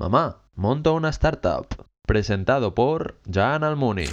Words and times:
Mamá, 0.00 0.38
monto 0.56 0.94
una 0.94 1.10
startup. 1.10 1.66
Presentado 2.06 2.74
por 2.74 3.20
Jan 3.30 3.64
Almuni. 3.64 4.08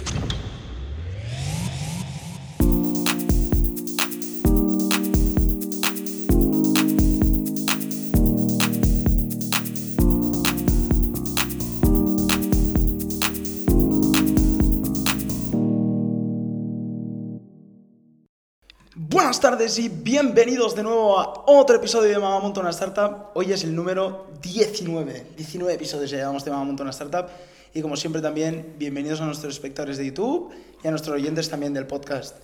Buenas 19.38 19.56
tardes 19.56 19.78
y 19.78 19.88
bienvenidos 19.88 20.74
de 20.74 20.82
nuevo 20.82 21.16
a 21.16 21.44
otro 21.46 21.76
episodio 21.76 22.10
de 22.10 22.18
Mamá 22.18 22.40
Monta 22.40 22.58
una 22.58 22.70
Startup. 22.70 23.30
Hoy 23.34 23.52
es 23.52 23.62
el 23.62 23.72
número 23.72 24.26
19. 24.42 25.26
19 25.36 25.74
episodios 25.74 26.10
ya 26.10 26.16
llevamos 26.16 26.44
de 26.44 26.50
Mamá 26.50 26.64
Monta 26.64 26.82
una 26.82 26.90
Startup. 26.90 27.24
Y 27.72 27.80
como 27.80 27.96
siempre 27.96 28.20
también, 28.20 28.74
bienvenidos 28.78 29.20
a 29.20 29.26
nuestros 29.26 29.54
espectadores 29.54 29.96
de 29.96 30.06
YouTube 30.06 30.52
y 30.82 30.88
a 30.88 30.90
nuestros 30.90 31.14
oyentes 31.14 31.48
también 31.48 31.72
del 31.72 31.86
podcast. 31.86 32.34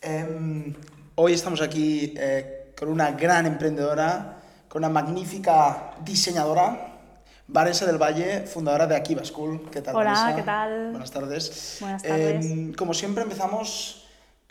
Em, 0.00 0.74
hoy 1.14 1.32
estamos 1.32 1.60
aquí 1.60 2.12
eh, 2.16 2.72
con 2.76 2.88
una 2.88 3.12
gran 3.12 3.46
emprendedora, 3.46 4.40
con 4.68 4.80
una 4.80 4.88
magnífica 4.88 5.92
diseñadora, 6.04 6.98
Vanessa 7.46 7.86
del 7.86 8.02
Valle, 8.02 8.48
fundadora 8.48 8.88
de 8.88 8.96
Akiva 8.96 9.24
School. 9.24 9.70
¿Qué 9.70 9.80
tal, 9.80 9.94
Hola, 9.94 10.12
Vanessa? 10.12 10.34
¿qué 10.34 10.42
tal? 10.42 10.90
Buenas 10.90 11.10
tardes. 11.12 11.76
Buenas 11.78 12.02
tardes. 12.02 12.44
Em, 12.44 12.72
como 12.74 12.94
siempre 12.94 13.22
empezamos 13.22 14.01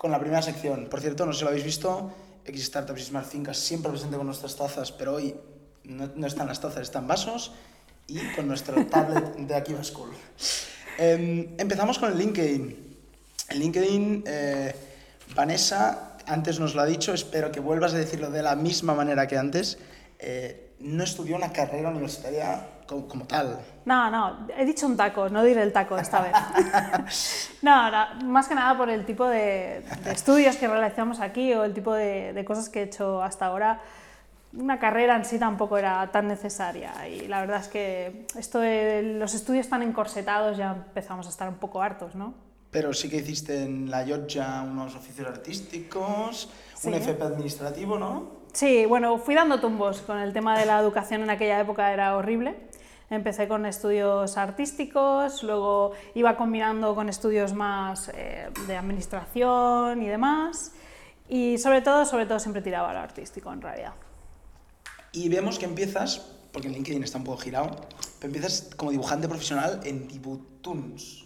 con 0.02 0.10
la 0.10 0.20
primera 0.20 0.42
sección. 0.42 0.88
Por 0.90 1.00
cierto, 1.00 1.28
no 1.28 1.32
sé 1.32 1.38
si 1.38 1.44
lo 1.44 1.52
habéis 1.52 1.64
visto, 1.64 2.12
X 2.44 2.66
Startups 2.66 3.02
y 3.02 3.06
Smart 3.06 3.28
Fincas 3.28 3.56
siempre 3.60 3.92
presente 3.92 4.18
con 4.18 4.26
nuestras 4.26 4.56
tazas, 4.56 4.92
pero 4.92 5.14
hoy 5.14 5.36
no, 5.84 6.10
no 6.16 6.26
están 6.26 6.48
las 6.48 6.60
tazas, 6.60 6.82
están 6.82 7.06
vasos 7.06 7.52
y 8.08 8.18
con 8.36 8.48
nuestro 8.48 8.84
tablet 8.90 9.36
de 9.36 9.54
Akiva 9.54 9.84
School. 9.84 10.10
Em, 10.98 11.50
empezamos 11.56 12.00
con 12.00 12.12
el 12.12 12.18
LinkedIn. 12.18 12.98
El 13.50 13.60
LinkedIn, 13.60 14.24
eh, 14.26 14.76
Vanessa, 15.36 16.18
antes 16.26 16.60
nos 16.60 16.74
lo 16.74 16.82
ha 16.82 16.88
dicho, 16.88 17.14
espero 17.14 17.52
que 17.52 17.60
vuelvas 17.60 17.94
a 17.94 17.98
decirlo 17.98 18.32
de 18.32 18.42
la 18.42 18.56
misma 18.56 18.96
manera 18.96 19.28
que 19.28 19.38
antes. 19.38 19.78
eh, 20.18 20.74
no 20.80 21.04
estudió 21.04 21.36
una 21.36 21.54
carrera 21.54 21.90
universitaria 21.90 22.66
como, 22.92 23.08
como 23.08 23.26
tal. 23.26 23.60
No, 23.86 24.12
no, 24.12 24.48
he 24.58 24.66
dicho 24.66 24.86
un 24.86 24.98
taco, 24.98 25.30
no 25.30 25.44
diré 25.44 25.64
el 25.64 25.72
taco 25.72 25.98
esta 25.98 26.22
vez. 26.22 26.34
no, 27.62 27.90
no, 27.90 28.26
más 28.26 28.48
que 28.48 28.56
nada 28.56 28.78
por 28.78 28.90
el 28.90 29.06
tipo 29.06 29.28
de, 29.28 29.84
de 30.04 30.12
estudios 30.12 30.58
que 30.58 30.68
realizamos 30.68 31.20
aquí 31.20 31.54
o 31.54 31.64
el 31.64 31.74
tipo 31.74 31.94
de, 31.94 32.34
de 32.34 32.46
cosas 32.46 32.70
que 32.70 32.82
he 32.82 32.84
hecho 32.84 33.24
hasta 33.24 33.46
ahora. 33.46 33.82
Una 34.54 34.80
carrera 34.80 35.16
en 35.16 35.24
sí 35.24 35.40
tampoco 35.40 35.78
era 35.78 36.12
tan 36.12 36.28
necesaria 36.28 37.08
y 37.08 37.28
la 37.30 37.40
verdad 37.40 37.62
es 37.62 37.70
que 37.70 38.28
esto 38.38 38.60
de 38.60 39.16
los 39.18 39.34
estudios 39.34 39.70
tan 39.70 39.82
encorsetados 39.82 40.58
ya 40.58 40.72
empezamos 40.72 41.26
a 41.26 41.30
estar 41.30 41.48
un 41.48 41.56
poco 41.56 41.82
hartos, 41.82 42.16
¿no? 42.16 42.34
Pero 42.70 42.94
sí 42.94 43.10
que 43.10 43.18
hiciste 43.18 43.64
en 43.64 43.90
la 43.90 44.04
Llotja 44.04 44.62
unos 44.64 44.96
oficios 44.96 45.28
artísticos, 45.28 46.50
un. 46.84 46.94
FP 46.94 47.24
administrativo, 47.24 47.98
¿no? 47.98 48.42
Sí, 48.54 48.86
bueno, 48.86 49.18
fui 49.18 49.36
dando 49.36 49.62
tumbos 49.62 50.02
con 50.02 50.18
el 50.18 50.34
tema 50.34 50.60
de 50.60 50.66
la 50.66 50.80
educación 50.80 51.22
en 51.22 51.30
aquella 51.30 51.60
época, 51.60 51.94
era 51.94 52.16
horrible. 52.18 52.56
Empecé 53.12 53.50
con 53.50 53.66
estudios 53.66 54.38
artísticos, 54.38 55.44
luego 55.44 55.92
iba 56.16 56.38
combinando 56.38 56.96
con 56.96 57.10
estudios 57.10 57.54
más 57.54 58.10
eh, 58.16 58.50
de 58.68 58.78
administración 58.78 60.02
y 60.02 60.08
demás. 60.08 60.72
Y 61.28 61.58
sobre 61.58 61.82
todo, 61.82 62.06
sobre 62.06 62.26
todo 62.26 62.40
siempre 62.40 62.62
tiraba 62.62 62.90
a 62.90 62.94
lo 62.94 63.00
artístico 63.00 63.52
en 63.52 63.62
realidad. 63.62 63.94
Y 65.12 65.28
vemos 65.28 65.60
que 65.60 65.66
empiezas, 65.66 66.20
porque 66.54 66.70
en 66.70 66.74
LinkedIn 66.74 67.04
está 67.04 67.18
un 67.18 67.26
poco 67.26 67.40
girado, 67.40 67.72
pero 68.20 68.34
empiezas 68.34 68.74
como 68.78 68.92
dibujante 68.92 69.28
profesional 69.28 69.82
en 69.84 70.08
Dibutoons. 70.08 71.26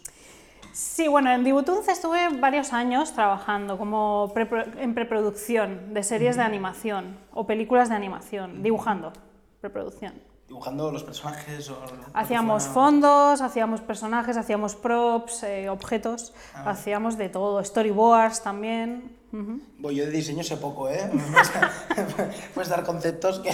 Sí, 0.72 1.06
bueno, 1.06 1.30
en 1.30 1.44
Dibutunce 1.44 1.92
estuve 1.92 2.30
varios 2.40 2.72
años 2.72 3.12
trabajando 3.12 3.78
como 3.78 4.34
en 4.76 4.92
preproducción 4.92 5.94
de 5.94 6.02
series 6.02 6.34
de 6.34 6.42
animación 6.42 7.16
o 7.32 7.46
películas 7.46 7.90
de 7.90 7.94
animación, 7.94 8.64
dibujando, 8.64 9.12
preproducción. 9.60 10.25
Dibujando 10.48 10.92
los 10.92 11.02
personajes 11.02 11.68
o... 11.70 11.76
Hacíamos 12.14 12.64
fondos, 12.64 13.40
hacíamos 13.40 13.80
personajes, 13.80 14.36
hacíamos 14.36 14.76
props, 14.76 15.42
eh, 15.42 15.68
objetos, 15.68 16.32
Ah. 16.54 16.70
hacíamos 16.70 17.18
de 17.18 17.28
todo, 17.28 17.62
storyboards 17.64 18.42
también. 18.44 19.16
ujú. 19.32 19.58
Bueno, 19.78 19.98
yo 19.98 20.04
de 20.04 20.12
diseño 20.12 20.44
sé 20.44 20.56
poco, 20.56 20.88
¿eh? 20.88 21.10
Puedes 22.54 22.68
dar, 22.68 22.84
conceptos 22.84 23.40
que. 23.40 23.50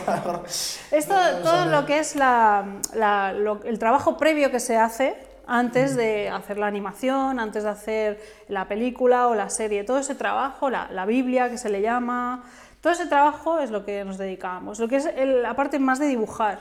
Esto, 0.91 1.15
no- 1.15 1.39
todo 1.43 1.65
lo 1.67 1.87
que 1.87 1.99
es 1.99 2.15
la, 2.15 2.65
la- 2.95 3.33
lo- 3.33 3.63
el 3.65 3.79
trabajo 3.79 4.19
previo 4.19 4.51
que 4.51 4.61
se 4.61 4.77
hace 4.77 5.17
antes 5.47 5.97
de 5.97 6.29
hacer 6.29 6.59
la 6.59 6.67
animación, 6.67 7.41
antes 7.41 7.65
de 7.65 7.71
hacer 7.71 8.21
la 8.49 8.69
película 8.69 9.29
o 9.29 9.35
la 9.35 9.49
serie, 9.49 9.83
todo 9.85 9.99
ese 9.99 10.15
trabajo, 10.15 10.69
la, 10.69 10.89
la 10.93 11.07
Biblia 11.07 11.49
que 11.51 11.57
se 11.59 11.71
le 11.71 11.81
llama, 11.81 12.45
todo 12.83 12.93
ese 12.93 13.07
trabajo 13.07 13.59
es 13.61 13.71
lo 13.71 13.85
que 13.85 14.05
nos 14.05 14.19
dedicábamos, 14.19 14.79
lo 14.79 14.89
que 14.89 14.97
es 14.97 15.07
el- 15.07 15.43
la 15.43 15.55
parte 15.57 15.79
más 15.79 15.99
de 15.99 16.07
dibujar, 16.07 16.61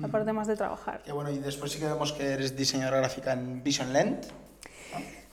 la 0.00 0.08
parte 0.08 0.32
más 0.32 0.46
de 0.46 0.56
trabajar. 0.56 1.02
Que 1.02 1.12
bueno, 1.12 1.30
y 1.30 1.38
después 1.38 1.72
sí 1.72 1.78
que 1.78 1.86
vemos 1.86 2.12
que 2.12 2.32
eres 2.32 2.56
diseñadora 2.56 2.98
gráfica 2.98 3.32
en 3.32 3.62
Vision 3.62 3.92
Lent. 3.92 4.26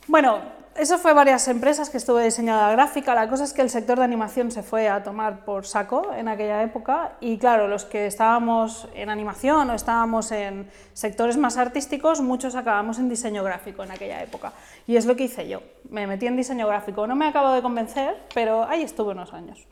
Bueno, 0.07 0.39
eso 0.77 0.99
fue 0.99 1.13
varias 1.13 1.47
empresas 1.47 1.89
que 1.89 1.97
estuve 1.97 2.23
diseñadora 2.23 2.71
gráfica. 2.71 3.15
La 3.15 3.27
cosa 3.27 3.45
es 3.45 3.53
que 3.53 3.63
el 3.63 3.69
sector 3.69 3.97
de 3.97 4.03
animación 4.03 4.51
se 4.51 4.61
fue 4.61 4.87
a 4.87 5.01
tomar 5.01 5.43
por 5.43 5.65
saco 5.65 6.13
en 6.15 6.27
aquella 6.27 6.61
época 6.61 7.13
y 7.19 7.39
claro, 7.39 7.67
los 7.67 7.83
que 7.83 8.05
estábamos 8.05 8.87
en 8.93 9.09
animación 9.09 9.69
o 9.71 9.73
estábamos 9.73 10.31
en 10.31 10.69
sectores 10.93 11.35
más 11.35 11.57
artísticos, 11.57 12.21
muchos 12.21 12.55
acabamos 12.55 12.99
en 12.99 13.09
diseño 13.09 13.43
gráfico 13.43 13.83
en 13.83 13.91
aquella 13.91 14.21
época. 14.21 14.53
Y 14.85 14.97
es 14.97 15.07
lo 15.07 15.15
que 15.15 15.23
hice 15.23 15.49
yo. 15.49 15.61
Me 15.89 16.05
metí 16.05 16.27
en 16.27 16.37
diseño 16.37 16.67
gráfico. 16.67 17.07
No 17.07 17.15
me 17.15 17.27
acabo 17.27 17.53
de 17.53 17.63
convencer, 17.63 18.15
pero 18.33 18.65
ahí 18.65 18.83
estuve 18.83 19.13
unos 19.13 19.33
años. 19.33 19.65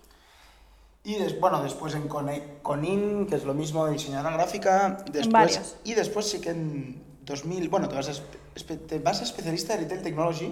Y 1.05 1.15
des- 1.15 1.39
bueno, 1.39 1.61
después 1.63 1.93
en 1.95 2.07
Conin, 2.07 3.27
que 3.27 3.35
es 3.35 3.45
lo 3.45 3.53
mismo 3.53 3.85
de 3.85 3.93
diseñadora 3.93 4.31
gráfica. 4.35 4.97
Después, 5.11 5.31
varios. 5.31 5.77
Y 5.83 5.93
después 5.93 6.27
sí 6.29 6.41
que 6.41 6.49
en 6.49 7.03
2000, 7.21 7.69
bueno, 7.69 7.87
te 7.87 7.95
vas, 7.95 8.09
a, 8.09 8.77
te 8.87 8.99
vas 8.99 9.21
a 9.21 9.23
especialista 9.23 9.73
de 9.73 9.81
Retail 9.83 10.01
Technology 10.01 10.51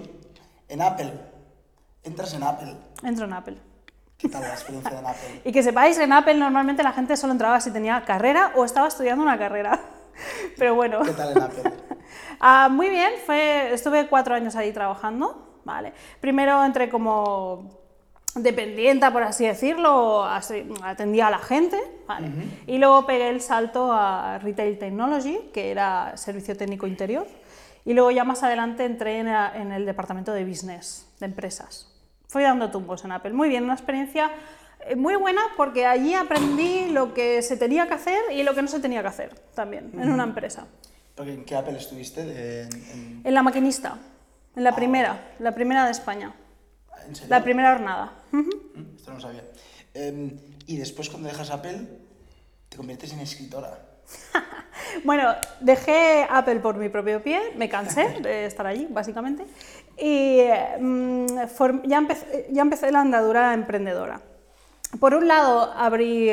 en 0.68 0.80
Apple. 0.80 1.12
Entras 2.04 2.32
en 2.34 2.44
Apple. 2.44 2.74
Entro 3.02 3.24
en 3.26 3.32
Apple. 3.32 3.58
¿Qué 4.16 4.28
tal 4.28 4.42
la 4.42 4.52
experiencia 4.54 4.96
en 4.98 5.04
Apple? 5.06 5.42
Y 5.44 5.50
que 5.52 5.62
sepáis, 5.62 5.98
en 5.98 6.12
Apple 6.12 6.34
normalmente 6.34 6.82
la 6.84 6.92
gente 6.92 7.16
solo 7.16 7.32
entraba 7.32 7.60
si 7.60 7.70
tenía 7.72 8.04
carrera 8.04 8.52
o 8.54 8.64
estaba 8.64 8.86
estudiando 8.88 9.22
una 9.24 9.36
carrera. 9.36 9.80
Pero 10.56 10.76
bueno. 10.76 11.00
¿Qué 11.02 11.12
tal 11.12 11.32
en 11.36 11.42
Apple? 11.42 11.62
Ah, 12.40 12.68
muy 12.70 12.90
bien, 12.90 13.10
fue, 13.24 13.72
estuve 13.72 14.06
cuatro 14.08 14.34
años 14.34 14.54
ahí 14.56 14.72
trabajando, 14.72 15.60
¿vale? 15.64 15.94
Primero 16.20 16.62
entré 16.64 16.90
como 16.90 17.83
dependiente, 18.34 19.10
por 19.10 19.22
así 19.22 19.46
decirlo, 19.46 20.24
así, 20.24 20.66
atendía 20.82 21.28
a 21.28 21.30
la 21.30 21.38
gente, 21.38 21.78
¿vale? 22.06 22.28
Y 22.66 22.78
luego 22.78 23.06
pegué 23.06 23.28
el 23.28 23.40
salto 23.40 23.92
a 23.92 24.38
Retail 24.38 24.78
Technology, 24.78 25.50
que 25.52 25.70
era 25.70 26.16
servicio 26.16 26.56
técnico 26.56 26.86
interior, 26.86 27.26
y 27.84 27.92
luego 27.94 28.10
ya 28.10 28.24
más 28.24 28.42
adelante 28.42 28.84
entré 28.84 29.18
en, 29.20 29.72
el 29.72 29.86
departamento 29.86 30.32
de 30.32 30.44
business, 30.44 31.06
de 31.20 31.26
empresas. 31.26 31.88
Fui 32.28 32.42
dando 32.42 32.70
tumbos 32.70 33.04
en 33.04 33.12
Apple. 33.12 33.32
Muy 33.32 33.48
bien, 33.48 33.64
una 33.64 33.74
experiencia 33.74 34.30
eh, 34.80 34.96
muy 34.96 35.14
buena 35.16 35.42
porque 35.56 35.86
allí 35.86 36.14
aprendí 36.14 36.88
lo 36.88 37.14
que 37.14 37.42
se 37.42 37.56
tenía 37.56 37.86
que 37.86 37.94
hacer 37.94 38.20
y 38.32 38.42
lo 38.42 38.54
que 38.54 38.62
no 38.62 38.68
se 38.68 38.80
tenía 38.80 39.02
que 39.02 39.08
hacer 39.08 39.34
también 39.54 39.92
en 39.94 40.10
una 40.10 40.24
empresa. 40.24 40.66
Porque 41.14 41.34
¿En 41.34 41.44
qué 41.44 41.54
Apple 41.54 41.76
estuviste? 41.76 42.24
De- 42.24 42.62
en, 43.22 43.34
la 43.34 43.42
maquinista, 43.42 43.98
en 44.56 44.64
la 44.64 44.74
primera, 44.74 45.34
la 45.38 45.54
primera 45.54 45.84
de 45.84 45.92
España, 45.92 46.34
¿en 47.06 47.14
serio? 47.14 47.30
la 47.30 47.42
primera 47.42 47.72
jornada. 47.72 48.12
Mm, 48.32 48.96
Esto 48.96 49.10
no 49.10 49.16
lo 49.16 49.20
sabía. 49.20 49.42
Em, 49.94 50.36
y 50.66 50.76
después 50.76 51.08
cuando 51.10 51.28
dejas 51.28 51.50
Apple, 51.50 51.86
te 52.68 52.76
conviertes 52.76 53.12
en 53.12 53.20
escritora. 53.20 53.78
Bueno, 55.02 55.34
dejé 55.60 56.26
Apple 56.30 56.60
por 56.60 56.76
mi 56.76 56.88
propio 56.88 57.22
pie, 57.22 57.40
me 57.56 57.68
cansé 57.68 58.08
de 58.22 58.44
estar 58.46 58.66
allí, 58.66 58.86
básicamente, 58.90 59.44
y 59.98 60.40
mm, 60.78 61.26
ya, 61.84 61.98
empecé, 61.98 62.46
ya 62.50 62.62
empecé 62.62 62.92
la 62.92 63.00
andadura 63.00 63.54
emprendedora. 63.54 64.20
Por 65.00 65.14
un 65.14 65.28
lado, 65.28 65.72
abrí, 65.76 66.30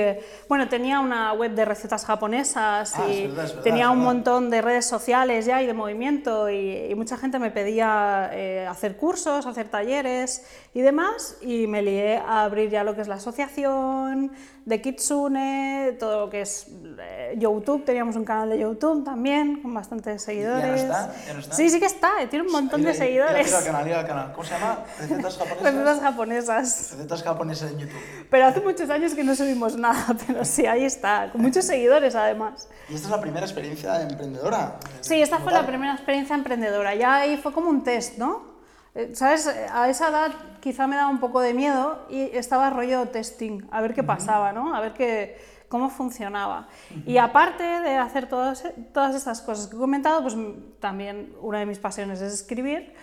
bueno, 0.48 0.70
tenía 0.70 1.00
una 1.00 1.34
web 1.34 1.52
de 1.54 1.66
recetas 1.66 2.06
japonesas 2.06 2.94
Ah, 2.96 3.08
y 3.08 3.12
es 3.12 3.30
verdad, 3.30 3.46
es 3.46 3.52
verdad, 3.52 3.64
tenía 3.64 3.90
un 3.90 4.00
montón 4.00 4.50
de 4.50 4.62
redes 4.62 4.86
sociales 4.86 5.46
ya 5.46 5.62
y 5.62 5.68
de 5.68 5.74
movimiento 5.74 6.50
y, 6.50 6.88
y 6.90 6.96
mucha 6.96 7.18
gente 7.18 7.40
me 7.40 7.52
pedía 7.52 8.30
eh, 8.34 8.68
hacer 8.68 8.98
cursos, 8.98 9.46
hacer 9.46 9.68
talleres 9.70 10.46
y 10.74 10.82
demás 10.82 11.38
y 11.42 11.68
me 11.68 11.82
lié 11.82 12.18
a 12.18 12.44
abrir 12.44 12.70
ya 12.70 12.84
lo 12.84 12.96
que 12.96 13.02
es 13.02 13.08
la 13.08 13.16
asociación 13.16 14.32
de 14.66 14.80
Kitsune, 14.82 15.96
todo 16.00 16.26
lo 16.26 16.30
que 16.30 16.42
es 16.42 16.68
eh, 17.00 17.36
YouTube, 17.38 17.84
teníamos 17.84 18.16
un 18.16 18.24
canal 18.24 18.50
de 18.50 18.60
YouTube 18.60 19.04
también 19.04 19.62
con 19.62 19.74
bastantes 19.74 20.22
seguidores. 20.22 20.82
está? 20.82 21.12
¿Ya 21.28 21.34
no 21.34 21.40
está? 21.40 21.56
Sí, 21.56 21.70
sí 21.70 21.80
que 21.80 21.86
está, 21.88 22.10
tiene 22.30 22.46
un 22.46 22.52
montón 22.52 22.82
de 22.82 22.90
ir- 22.90 22.92
al 22.92 22.96
seguidores. 22.98 23.52
canal, 23.66 23.88
ir 23.88 23.94
al 23.96 24.06
canal. 24.08 24.32
¿Cómo 24.34 24.44
se 24.44 24.54
llama? 24.54 24.80
Recetas 25.00 25.38
japonesas. 25.40 25.64
Recetas 25.74 26.00
japonesas. 26.02 26.92
Recetas 26.92 27.24
japonesas 27.24 27.72
en 27.72 27.80
YouTube. 27.80 28.00
Pero 28.30 28.46
hace 28.46 28.62
muchos 28.62 28.90
años 28.90 29.14
que 29.16 29.24
no 29.24 29.36
subimos 29.36 29.76
nada, 29.78 30.06
pero 30.28 30.46
sí, 30.46 30.66
ahí 30.68 30.86
está, 30.86 31.30
con 31.32 31.42
muchos 31.42 31.66
seguidores 31.66 32.14
además. 32.16 32.70
¿Y 32.90 32.96
esta 32.96 33.08
es 33.08 33.12
la 33.12 33.22
primera 33.22 33.46
experiencia 33.46 34.02
emprendedora? 34.02 34.78
Sí, 35.02 35.22
esta 35.22 35.40
fue 35.40 35.52
la 35.54 35.66
primera 35.66 35.94
experiencia 35.94 36.36
emprendedora. 36.36 36.94
Ya 36.96 37.16
ahí 37.16 37.38
fue 37.38 37.52
como 37.52 37.70
un 37.70 37.84
test, 37.84 38.18
¿no? 38.18 38.51
Eh, 38.94 39.12
¿Sabes? 39.14 39.48
A 39.48 39.90
esa 39.90 40.10
edad 40.10 40.32
quizá 40.60 40.86
me 40.88 40.96
daba 40.96 41.10
un 41.10 41.20
poco 41.20 41.40
de 41.40 41.54
miedo 41.54 42.06
y 42.10 42.22
estaba 42.36 42.70
rollo 42.70 43.08
testing, 43.08 43.62
a 43.72 43.82
ver 43.82 43.94
qué 43.94 44.04
pasaba, 44.04 44.52
¿no? 44.52 44.76
A 44.76 44.82
ver 44.82 44.94
qué, 44.94 45.38
cómo 45.70 45.90
funcionaba. 45.90 46.68
Y 47.06 47.18
aparte 47.18 47.64
de 47.64 47.96
hacer 47.96 48.28
todas, 48.28 48.64
todas 48.94 49.16
estas 49.16 49.42
cosas 49.42 49.68
que 49.68 49.78
he 49.78 49.80
comentado, 49.80 50.22
pues 50.22 50.36
también 50.82 51.34
una 51.42 51.60
de 51.60 51.66
mis 51.66 51.80
pasiones 51.80 52.22
es 52.22 52.34
escribir. 52.34 52.94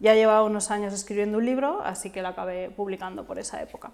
Ya 0.00 0.14
llevaba 0.14 0.44
unos 0.44 0.70
años 0.70 0.92
escribiendo 0.92 1.38
un 1.38 1.46
libro, 1.46 1.82
así 1.82 2.10
que 2.10 2.22
lo 2.22 2.28
acabé 2.28 2.70
publicando 2.70 3.26
por 3.26 3.38
esa 3.38 3.60
época. 3.62 3.90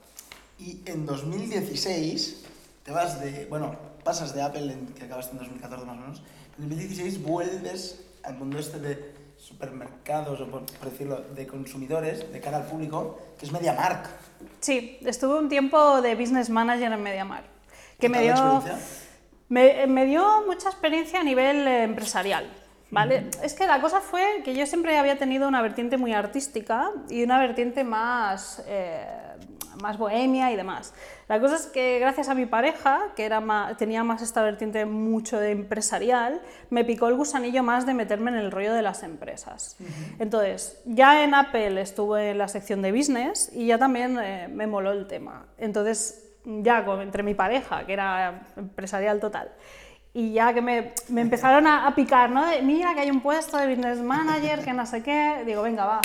Y 0.59 0.81
en 0.85 1.07
2016 1.07 2.45
te 2.85 2.91
vas 2.91 3.21
de, 3.21 3.47
bueno, 3.47 3.77
pasas 4.03 4.35
de 4.35 4.43
Apple, 4.43 4.77
que 4.99 5.05
acabaste 5.05 5.33
en 5.33 5.39
2014 5.39 5.87
más 5.87 5.97
o 5.97 6.01
menos, 6.01 6.23
en 6.59 6.69
2016 6.69 7.23
vuelves 7.23 8.05
al 8.25 8.37
mundo 8.37 8.59
este 8.59 8.79
de 8.79 9.15
supermercados, 9.45 10.41
o 10.41 10.47
por, 10.47 10.65
decirlo, 10.91 11.21
de 11.37 11.47
consumidores, 11.47 12.33
de 12.33 12.41
cara 12.41 12.57
al 12.59 12.67
público, 12.67 13.19
que 13.39 13.45
es 13.45 13.53
MediaMark. 13.53 14.09
Sí, 14.61 14.99
estuve 15.05 15.39
un 15.39 15.49
tiempo 15.49 16.01
de 16.01 16.15
business 16.15 16.49
manager 16.49 16.93
en 16.93 17.03
MediaMar, 17.03 17.43
que 17.43 18.07
¿Qué 18.07 18.09
me 18.09 18.23
dio, 18.23 18.63
me, 19.51 19.87
me 19.87 20.07
dio 20.07 20.25
mucha 20.47 20.71
experiencia 20.71 21.21
a 21.21 21.25
nivel 21.25 21.67
eh, 21.67 21.83
empresarial. 21.83 22.51
¿Vale? 22.91 23.29
Es 23.43 23.55
que 23.55 23.67
la 23.67 23.81
cosa 23.81 24.01
fue 24.01 24.43
que 24.45 24.55
yo 24.55 24.67
siempre 24.67 24.97
había 24.97 25.19
tenido 25.19 25.49
una 25.49 25.61
vertiente 25.63 25.97
muy 25.97 26.13
artística 26.13 26.93
y 27.09 27.25
una 27.25 27.41
vertiente 27.41 27.83
más, 27.83 28.63
eh, 28.69 29.05
más 29.83 29.99
bohemia 29.99 30.51
y 30.53 30.57
demás. 30.57 30.95
La 31.29 31.41
cosa 31.41 31.57
es 31.57 31.67
que 31.67 31.99
gracias 31.99 32.29
a 32.29 32.35
mi 32.35 32.47
pareja, 32.47 33.01
que 33.17 33.25
era 33.25 33.41
ma- 33.41 33.77
tenía 33.77 34.05
más 34.05 34.23
esta 34.23 34.43
vertiente 34.43 34.85
mucho 34.85 35.39
de 35.39 35.51
empresarial, 35.51 36.41
me 36.71 36.85
picó 36.85 37.09
el 37.09 37.15
gusanillo 37.15 37.63
más 37.63 37.87
de 37.87 37.95
meterme 37.95 38.31
en 38.31 38.37
el 38.39 38.51
rollo 38.51 38.73
de 38.75 38.83
las 38.83 39.03
empresas. 39.03 39.77
Entonces, 40.19 40.81
ya 40.85 41.25
en 41.25 41.35
Apple 41.35 41.81
estuve 41.81 42.31
en 42.31 42.39
la 42.39 42.49
sección 42.49 42.83
de 42.83 42.93
business 42.93 43.51
y 43.53 43.67
ya 43.67 43.79
también 43.79 44.19
eh, 44.23 44.49
me 44.49 44.67
moló 44.67 44.93
el 44.93 45.07
tema. 45.07 45.47
Entonces, 45.59 46.21
ya 46.45 46.85
con- 46.85 47.01
entre 47.01 47.23
mi 47.23 47.35
pareja, 47.35 47.87
que 47.87 47.93
era 47.95 48.43
empresarial 48.57 49.19
total, 49.21 49.51
y 50.13 50.33
ya 50.35 50.53
que 50.55 50.61
me, 50.63 50.93
me 51.09 51.23
empezaron 51.23 51.67
a, 51.67 51.87
a 51.89 51.95
picar, 51.95 52.31
¿no? 52.31 52.47
De, 52.47 52.63
Mira 52.63 52.95
que 52.95 53.01
hay 53.01 53.11
un 53.11 53.21
puesto 53.21 53.57
de 53.57 53.67
business 53.69 53.99
manager, 54.01 54.63
que 54.65 54.73
no 54.73 54.87
sé 54.87 55.03
qué. 55.03 55.43
Digo, 55.45 55.63
venga, 55.63 55.87
va, 55.87 56.01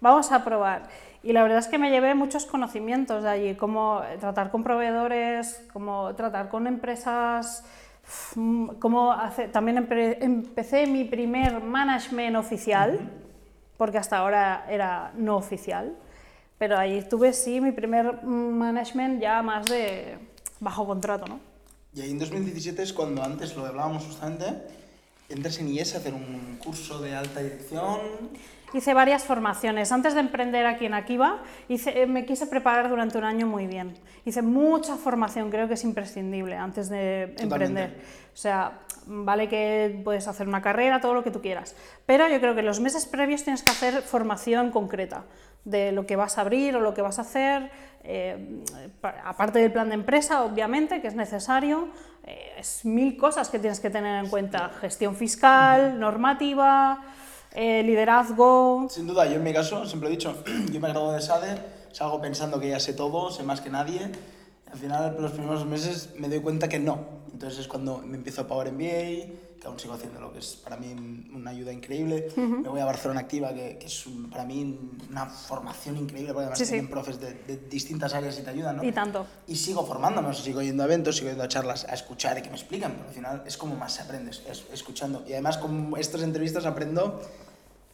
vamos 0.00 0.30
a 0.30 0.44
probar. 0.44 0.82
Y 1.22 1.32
la 1.32 1.42
verdad 1.42 1.58
es 1.58 1.66
que 1.68 1.78
me 1.78 1.90
llevé 1.90 2.14
muchos 2.14 2.46
conocimientos 2.46 3.24
de 3.24 3.28
allí, 3.28 3.54
cómo 3.56 4.02
tratar 4.20 4.50
con 4.50 4.62
proveedores, 4.62 5.62
cómo 5.72 6.14
tratar 6.14 6.48
con 6.48 6.66
empresas, 6.66 7.64
mm, 8.36 8.68
cómo. 8.78 9.14
También 9.52 9.78
empe- 9.88 10.16
empecé 10.20 10.86
mi 10.86 11.04
primer 11.04 11.60
management 11.60 12.36
oficial, 12.36 13.10
porque 13.76 13.98
hasta 13.98 14.18
ahora 14.18 14.64
era 14.70 15.12
no 15.16 15.36
oficial, 15.36 15.96
pero 16.56 16.78
ahí 16.78 17.02
tuve 17.08 17.32
sí 17.32 17.60
mi 17.60 17.72
primer 17.72 18.22
management 18.24 19.20
ya 19.20 19.42
más 19.42 19.66
de 19.66 20.18
bajo 20.60 20.86
contrato, 20.86 21.26
¿no? 21.26 21.40
Y 21.94 22.00
ahí 22.00 22.10
en 22.10 22.18
2017 22.18 22.82
es 22.82 22.92
cuando 22.92 23.24
antes 23.24 23.56
lo 23.56 23.66
hablábamos 23.66 24.04
justamente, 24.04 24.46
entras 25.28 25.58
en 25.58 25.68
IES 25.68 25.94
a 25.94 25.98
hacer 25.98 26.14
un 26.14 26.58
curso 26.62 27.00
de 27.00 27.14
alta 27.16 27.40
dirección. 27.40 27.98
Hice 28.74 28.92
varias 28.92 29.24
formaciones. 29.24 29.92
Antes 29.92 30.12
de 30.14 30.20
emprender 30.20 30.66
aquí 30.66 30.84
en 30.86 30.94
Akiva, 30.94 31.38
hice, 31.68 32.02
eh, 32.02 32.06
me 32.06 32.26
quise 32.26 32.46
preparar 32.46 32.88
durante 32.90 33.16
un 33.16 33.24
año 33.24 33.46
muy 33.46 33.66
bien. 33.66 33.94
Hice 34.26 34.42
mucha 34.42 34.96
formación, 34.96 35.50
creo 35.50 35.68
que 35.68 35.74
es 35.74 35.84
imprescindible 35.84 36.56
antes 36.56 36.88
de 36.90 37.32
Totalmente. 37.36 37.64
emprender. 37.64 38.00
O 38.34 38.36
sea, 38.36 38.72
vale 39.06 39.48
que 39.48 40.00
puedes 40.04 40.28
hacer 40.28 40.46
una 40.46 40.60
carrera, 40.60 41.00
todo 41.00 41.14
lo 41.14 41.24
que 41.24 41.30
tú 41.30 41.40
quieras, 41.40 41.74
pero 42.04 42.28
yo 42.28 42.38
creo 42.40 42.54
que 42.54 42.62
los 42.62 42.78
meses 42.78 43.06
previos 43.06 43.42
tienes 43.42 43.62
que 43.62 43.70
hacer 43.70 44.02
formación 44.02 44.70
concreta 44.70 45.24
de 45.64 45.92
lo 45.92 46.04
que 46.06 46.16
vas 46.16 46.36
a 46.36 46.42
abrir 46.42 46.76
o 46.76 46.80
lo 46.80 46.92
que 46.92 47.00
vas 47.00 47.18
a 47.18 47.22
hacer, 47.22 47.70
eh, 48.04 48.62
pa- 49.00 49.14
aparte 49.24 49.58
del 49.60 49.72
plan 49.72 49.88
de 49.88 49.94
empresa, 49.94 50.42
obviamente, 50.42 51.00
que 51.00 51.08
es 51.08 51.14
necesario, 51.14 51.88
eh, 52.24 52.52
es 52.58 52.84
mil 52.84 53.16
cosas 53.16 53.48
que 53.48 53.58
tienes 53.58 53.80
que 53.80 53.88
tener 53.90 54.22
en 54.22 54.30
cuenta, 54.30 54.68
gestión 54.80 55.16
fiscal, 55.16 55.98
normativa, 55.98 57.02
eh, 57.60 57.82
liderazgo, 57.82 58.86
Sin 58.88 59.06
duda, 59.06 59.26
yo 59.26 59.34
en 59.34 59.42
mi 59.42 59.52
caso, 59.52 59.84
siempre 59.84 60.08
he 60.08 60.12
dicho, 60.12 60.34
yo 60.72 60.80
me 60.80 60.88
gradué 60.88 61.14
de 61.16 61.20
SADE, 61.20 61.58
salgo 61.92 62.20
pensando 62.20 62.60
que 62.60 62.68
ya 62.68 62.78
sé 62.80 62.92
todo, 62.92 63.30
sé 63.30 63.42
más 63.42 63.60
que 63.60 63.68
nadie. 63.70 64.10
Al 64.70 64.78
final, 64.78 65.16
los 65.18 65.32
primeros 65.32 65.64
meses 65.66 66.10
me 66.18 66.28
doy 66.28 66.40
cuenta 66.40 66.68
que 66.68 66.78
no. 66.78 66.98
Entonces 67.32 67.60
es 67.60 67.68
cuando 67.68 67.98
me 67.98 68.16
empiezo 68.16 68.42
a 68.42 68.46
Power 68.46 68.70
MBA, 68.72 69.58
que 69.60 69.66
aún 69.66 69.78
sigo 69.78 69.94
haciendo 69.94 70.20
lo 70.20 70.32
que 70.32 70.38
es 70.40 70.56
para 70.56 70.76
mí 70.76 70.94
una 71.34 71.50
ayuda 71.50 71.72
increíble. 71.72 72.28
Me 72.36 72.68
voy 72.68 72.80
a 72.80 72.84
Barcelona 72.84 73.20
Activa, 73.20 73.52
que, 73.54 73.78
que 73.78 73.86
es 73.86 74.06
un- 74.06 74.28
para 74.30 74.44
mí 74.44 74.78
una 75.10 75.26
formación 75.26 75.96
increíble, 75.96 76.32
porque 76.32 76.44
además 76.44 76.58
Sí, 76.58 76.64
sí. 76.66 76.72
tienen 76.72 76.90
profes 76.90 77.18
de, 77.20 77.32
de 77.46 77.56
distintas 77.68 78.12
áreas 78.14 78.38
y 78.38 78.42
te 78.42 78.50
ayudan, 78.50 78.76
¿no? 78.76 78.84
y 78.84 78.92
tanto. 78.92 79.26
Y 79.46 79.56
sigo 79.56 79.84
formándome, 79.86 80.28
o 80.28 80.32
sea, 80.34 80.44
sigo 80.44 80.60
yendo 80.62 80.82
a 80.82 80.86
eventos, 80.86 81.16
sigo 81.16 81.28
yendo 81.30 81.44
a 81.44 81.48
charlas, 81.48 81.84
a 81.88 81.94
escuchar 81.94 82.38
y 82.38 82.42
que 82.42 82.50
me 82.50 82.56
explican, 82.56 82.92
porque 82.92 83.08
al 83.08 83.14
final 83.14 83.42
es 83.46 83.56
como 83.56 83.74
más 83.76 83.98
aprendes, 84.00 84.42
es, 84.48 84.64
escuchando. 84.72 85.24
Y 85.26 85.32
además 85.32 85.58
con 85.58 85.94
estas 85.98 86.22
entrevistas 86.22 86.66
aprendo 86.66 87.20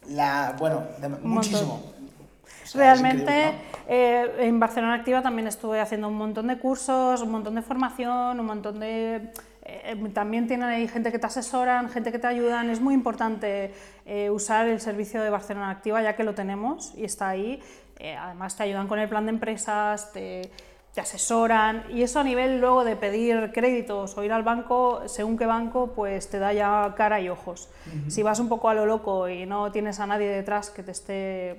la, 0.09 0.55
bueno, 0.57 0.83
de- 0.99 1.09
muchísimo. 1.09 1.81
O 1.83 2.67
sea, 2.67 2.93
es 2.93 3.01
Realmente, 3.01 3.21
increíble, 3.21 3.61
eh, 3.87 4.35
en 4.47 4.59
Barcelona 4.59 4.95
Activa 4.95 5.21
también 5.21 5.47
estuve 5.47 5.79
haciendo 5.79 6.07
un 6.07 6.15
montón 6.17 6.47
de 6.47 6.57
cursos, 6.57 7.21
un 7.21 7.31
montón 7.31 7.55
de 7.55 7.61
formación, 7.61 8.39
un 8.39 8.45
montón 8.45 8.79
de... 8.79 9.29
eh, 9.63 10.09
también 10.13 10.47
tienen 10.47 10.67
ahí 10.69 10.87
gente 10.87 11.11
que 11.11 11.19
te 11.19 11.27
asesoran, 11.27 11.89
gente 11.89 12.11
que 12.11 12.17
te 12.19 12.27
ayudan. 12.27 12.69
Es 12.71 12.81
muy 12.81 12.93
importante 12.95 13.73
eh, 14.05 14.29
usar 14.31 14.67
el 14.67 14.79
servicio 14.81 15.21
de 15.21 15.29
Barcelona 15.29 15.69
Activa 15.69 16.01
ya 16.01 16.15
que 16.15 16.23
lo 16.23 16.33
tenemos 16.33 16.93
y 16.97 17.03
está 17.03 17.29
ahí. 17.29 17.61
Eh, 17.99 18.15
además 18.15 18.55
te 18.57 18.63
ayudan 18.63 18.87
con 18.87 18.99
el 18.99 19.07
plan 19.09 19.25
de 19.25 19.31
empresas, 19.31 20.11
te, 20.11 20.49
te 20.95 21.01
asesoran 21.01 21.83
y 21.91 22.03
eso 22.03 22.21
a 22.21 22.23
nivel 22.23 22.61
luego 22.61 22.85
de 22.85 22.95
pedir 22.95 23.51
créditos 23.53 24.17
o 24.17 24.23
ir 24.23 24.31
al 24.31 24.43
banco, 24.43 25.01
según 25.07 25.37
qué 25.37 25.45
banco, 25.45 25.91
pues 25.93 26.29
te 26.29 26.39
da 26.39 26.53
ya 26.53 26.93
cara 26.95 27.19
y 27.19 27.27
ojos. 27.27 27.67
Si 28.07 28.23
vas 28.23 28.39
un 28.39 28.47
poco 28.47 28.69
a 28.69 28.73
lo 28.73 28.85
loco 28.85 29.27
y 29.27 29.45
no 29.45 29.73
tienes 29.73 29.99
a 29.99 30.07
nadie 30.07 30.29
detrás 30.29 30.69
que 30.69 30.83
te 30.83 30.91
esté, 30.91 31.51
eh, 31.51 31.57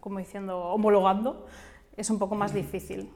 como 0.00 0.18
diciendo, 0.18 0.58
homologando, 0.58 1.46
es 1.94 2.08
un 2.08 2.18
poco 2.18 2.36
más 2.36 2.54
difícil. 2.54 3.04
¿no? 3.04 3.10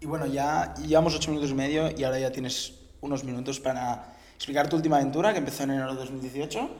Y 0.00 0.06
bueno, 0.06 0.24
ya 0.24 0.72
llevamos 0.76 1.14
ocho 1.14 1.30
minutos 1.30 1.50
y 1.50 1.54
medio 1.54 1.90
y 1.94 2.02
ahora 2.02 2.18
ya 2.18 2.32
tienes 2.32 2.80
unos 3.02 3.22
minutos 3.22 3.60
para 3.60 4.14
explicar 4.34 4.66
tu 4.70 4.76
última 4.76 4.96
aventura, 4.96 5.32
que 5.32 5.40
empezó 5.40 5.64
en 5.64 5.72
enero 5.72 5.92
de 5.92 6.00
2018, 6.00 6.70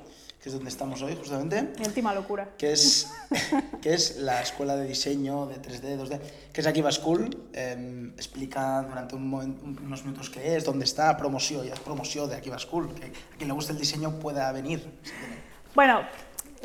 que 0.46 0.50
es 0.50 0.54
donde 0.54 0.70
estamos 0.70 1.02
hoy 1.02 1.16
justamente. 1.16 1.72
Mi 1.76 1.86
última 1.86 2.14
locura. 2.14 2.50
que 2.56 2.70
es, 2.70 3.12
que 3.82 3.92
es 3.92 4.18
la 4.18 4.40
escuela 4.42 4.76
de 4.76 4.86
diseño 4.86 5.46
de 5.46 5.56
3D, 5.56 5.98
2D, 5.98 6.20
que 6.52 6.60
es 6.60 6.66
Akiva 6.68 6.92
School. 6.92 7.48
Eh, 7.52 8.12
explica 8.16 8.86
durante 8.88 9.16
un 9.16 9.34
unos 9.82 10.04
minutos 10.04 10.30
qué 10.30 10.54
es, 10.54 10.64
dónde 10.64 10.84
está, 10.84 11.16
promoción, 11.16 11.66
ya 11.66 11.74
es 11.74 11.80
promoción 11.80 12.30
de 12.30 12.36
Akiva 12.36 12.60
School, 12.60 12.94
que 12.94 13.06
a 13.06 13.36
quien 13.36 13.48
le 13.48 13.54
guste 13.54 13.72
el 13.72 13.78
diseño 13.78 14.20
pueda 14.20 14.52
venir. 14.52 14.78
si. 15.02 15.72
Bueno, 15.74 16.02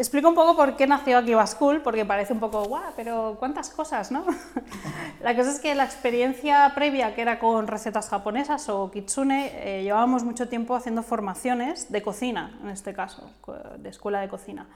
explico 0.02 0.30
un 0.30 0.36
poco 0.36 0.56
por 0.56 0.76
qué 0.76 0.88
nació 0.88 1.20
Akiva 1.20 1.46
School, 1.46 1.82
porque 1.82 2.06
parece 2.06 2.34
un 2.34 2.40
poco, 2.40 2.66
guau, 2.66 2.94
pero 2.96 3.36
cuántas 3.40 3.70
cosas, 3.70 4.12
¿no? 4.12 4.26
la 5.22 5.36
cosa 5.36 5.52
es 5.52 5.60
que 5.60 5.76
la 5.76 5.84
experiencia 5.84 6.72
previa, 6.74 7.14
que 7.14 7.22
era 7.22 7.40
con 7.40 7.68
recetas 7.68 8.10
japonesas 8.10 8.68
o 8.70 8.90
kitsune, 8.92 9.52
eh, 9.54 9.84
llevábamos 9.84 10.24
mucho 10.24 10.50
tiempo 10.50 10.76
haciendo 10.76 11.04
formaciones 11.04 11.92
de 11.92 12.02
cocina, 12.02 12.60
en 12.64 12.70
este 12.70 12.94
caso, 12.94 13.30
de 13.78 13.90
escuela 13.90 14.22
de 14.22 14.28
cocina. 14.28 14.68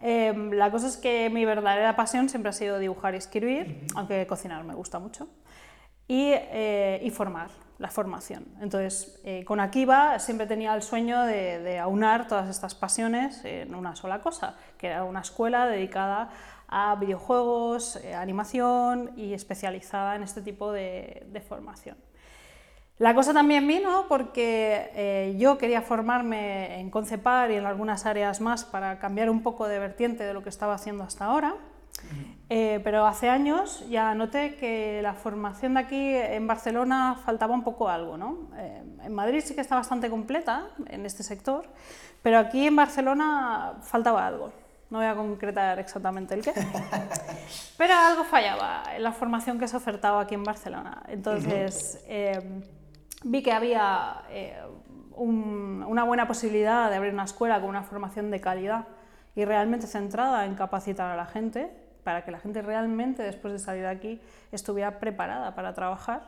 Eh, 0.00 0.32
la 0.52 0.70
cosa 0.70 0.86
es 0.86 0.96
que 0.96 1.30
mi 1.30 1.44
verdadera 1.44 1.96
pasión 1.96 2.28
siempre 2.28 2.50
ha 2.50 2.52
sido 2.52 2.78
dibujar 2.78 3.14
y 3.14 3.18
escribir, 3.18 3.86
aunque 3.96 4.26
cocinar 4.26 4.64
me 4.64 4.74
gusta 4.74 4.98
mucho, 4.98 5.28
y, 6.06 6.30
eh, 6.34 7.00
y 7.02 7.10
formar, 7.10 7.50
la 7.78 7.88
formación. 7.88 8.44
Entonces, 8.60 9.20
eh, 9.24 9.44
con 9.44 9.60
Akiva 9.60 10.18
siempre 10.18 10.46
tenía 10.46 10.74
el 10.74 10.82
sueño 10.82 11.22
de, 11.24 11.78
aunar 11.78 12.26
todas 12.26 12.48
estas 12.48 12.74
pasiones 12.74 13.44
en 13.44 13.74
una 13.74 13.94
sola 13.94 14.20
cosa, 14.20 14.56
que 14.76 14.88
era 14.88 15.04
una 15.04 15.20
escuela 15.20 15.66
dedicada 15.66 16.30
a 16.66 16.96
videojuegos, 16.96 17.96
eh, 17.96 18.14
animación 18.14 19.12
y 19.16 19.32
especializada 19.32 20.16
en 20.16 20.22
este 20.22 20.42
tipo 20.42 20.72
de, 20.72 21.26
de 21.30 21.40
formación. 21.40 21.96
La 22.98 23.14
cosa 23.14 23.32
también 23.32 23.66
vino 23.68 24.06
porque 24.08 24.90
eh, 24.94 25.36
yo 25.38 25.56
quería 25.56 25.82
formarme 25.82 26.80
en 26.80 26.90
Concepar 26.90 27.52
y 27.52 27.54
en 27.54 27.64
algunas 27.64 28.06
áreas 28.06 28.40
más 28.40 28.64
para 28.64 28.98
cambiar 28.98 29.30
un 29.30 29.44
poco 29.44 29.68
de 29.68 29.78
vertiente 29.78 30.24
de 30.24 30.34
lo 30.34 30.42
que 30.42 30.48
estaba 30.48 30.74
haciendo 30.74 31.04
hasta 31.04 31.26
ahora. 31.26 31.54
Eh, 32.50 32.80
pero 32.82 33.06
hace 33.06 33.28
años 33.28 33.84
ya 33.90 34.14
noté 34.14 34.54
que 34.56 35.00
la 35.02 35.12
formación 35.12 35.74
de 35.74 35.80
aquí 35.80 36.14
en 36.14 36.46
Barcelona 36.46 37.14
faltaba 37.24 37.52
un 37.54 37.62
poco 37.62 37.88
algo. 37.90 38.16
¿no? 38.16 38.48
Eh, 38.56 38.82
en 39.04 39.14
Madrid 39.14 39.42
sí 39.44 39.54
que 39.54 39.60
está 39.60 39.74
bastante 39.74 40.08
completa 40.08 40.68
en 40.86 41.04
este 41.04 41.22
sector, 41.22 41.66
pero 42.22 42.38
aquí 42.38 42.66
en 42.66 42.74
Barcelona 42.76 43.74
faltaba 43.82 44.26
algo. 44.26 44.50
no 44.90 44.96
voy 44.98 45.06
a 45.06 45.14
concretar 45.14 45.78
exactamente 45.78 46.32
el 46.34 46.42
qué, 46.42 46.54
pero 47.76 47.92
algo 47.94 48.24
fallaba 48.24 48.82
en 48.96 49.02
la 49.02 49.12
formación 49.12 49.58
que 49.58 49.68
se 49.68 49.76
ofertaba 49.76 50.22
aquí 50.22 50.34
en 50.34 50.44
Barcelona. 50.44 51.02
Entonces 51.08 52.02
eh, 52.08 52.62
vi 53.24 53.42
que 53.42 53.52
había 53.52 54.22
eh, 54.30 54.56
un- 55.16 55.84
una 55.86 56.04
buena 56.04 56.26
posibilidad 56.26 56.88
de 56.88 56.96
abrir 56.96 57.12
una 57.12 57.24
escuela 57.24 57.60
con 57.60 57.68
una 57.68 57.82
formación 57.82 58.30
de 58.30 58.40
calidad 58.40 58.86
y 59.36 59.44
realmente 59.44 59.86
centrada 59.86 60.46
en 60.46 60.54
capacitar 60.54 61.10
a 61.10 61.16
la 61.16 61.26
gente 61.26 61.70
para 62.08 62.24
que 62.24 62.30
la 62.30 62.38
gente 62.38 62.62
realmente 62.62 63.22
después 63.22 63.52
de 63.52 63.58
salir 63.58 63.82
de 63.82 63.90
aquí 63.90 64.18
estuviera 64.50 64.98
preparada 64.98 65.54
para 65.54 65.74
trabajar 65.74 66.22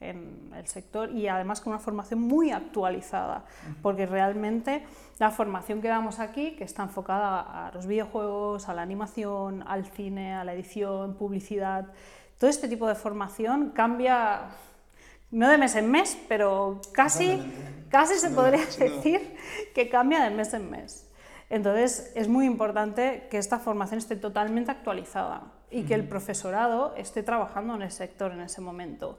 en 0.00 0.50
el 0.56 0.66
sector 0.66 1.10
y 1.12 1.28
además 1.28 1.60
con 1.60 1.74
una 1.74 1.78
formación 1.78 2.20
muy 2.20 2.52
actualizada, 2.52 3.44
porque 3.82 4.06
realmente 4.06 4.86
la 5.18 5.30
formación 5.30 5.82
que 5.82 5.88
damos 5.88 6.20
aquí, 6.20 6.52
que 6.52 6.64
está 6.64 6.84
enfocada 6.84 7.66
a 7.66 7.70
los 7.72 7.86
videojuegos, 7.86 8.70
a 8.70 8.72
la 8.72 8.80
animación, 8.80 9.62
al 9.68 9.84
cine, 9.84 10.34
a 10.34 10.42
la 10.42 10.54
edición, 10.54 11.16
publicidad, 11.16 11.84
todo 12.38 12.48
este 12.48 12.66
tipo 12.66 12.88
de 12.88 12.94
formación 12.94 13.72
cambia, 13.74 14.40
no 15.32 15.50
de 15.50 15.58
mes 15.58 15.76
en 15.76 15.90
mes, 15.90 16.16
pero 16.30 16.80
casi, 16.94 17.42
casi 17.90 18.14
se 18.14 18.30
podría 18.30 18.64
decir 18.64 19.36
que 19.74 19.90
cambia 19.90 20.24
de 20.24 20.30
mes 20.30 20.54
en 20.54 20.70
mes. 20.70 21.05
Entonces, 21.48 22.12
es 22.14 22.28
muy 22.28 22.46
importante 22.46 23.28
que 23.30 23.38
esta 23.38 23.58
formación 23.58 23.98
esté 23.98 24.16
totalmente 24.16 24.70
actualizada 24.70 25.52
y 25.70 25.84
que 25.84 25.94
el 25.94 26.08
profesorado 26.08 26.94
esté 26.96 27.22
trabajando 27.22 27.74
en 27.74 27.82
el 27.82 27.90
sector 27.90 28.32
en 28.32 28.40
ese 28.40 28.60
momento. 28.60 29.18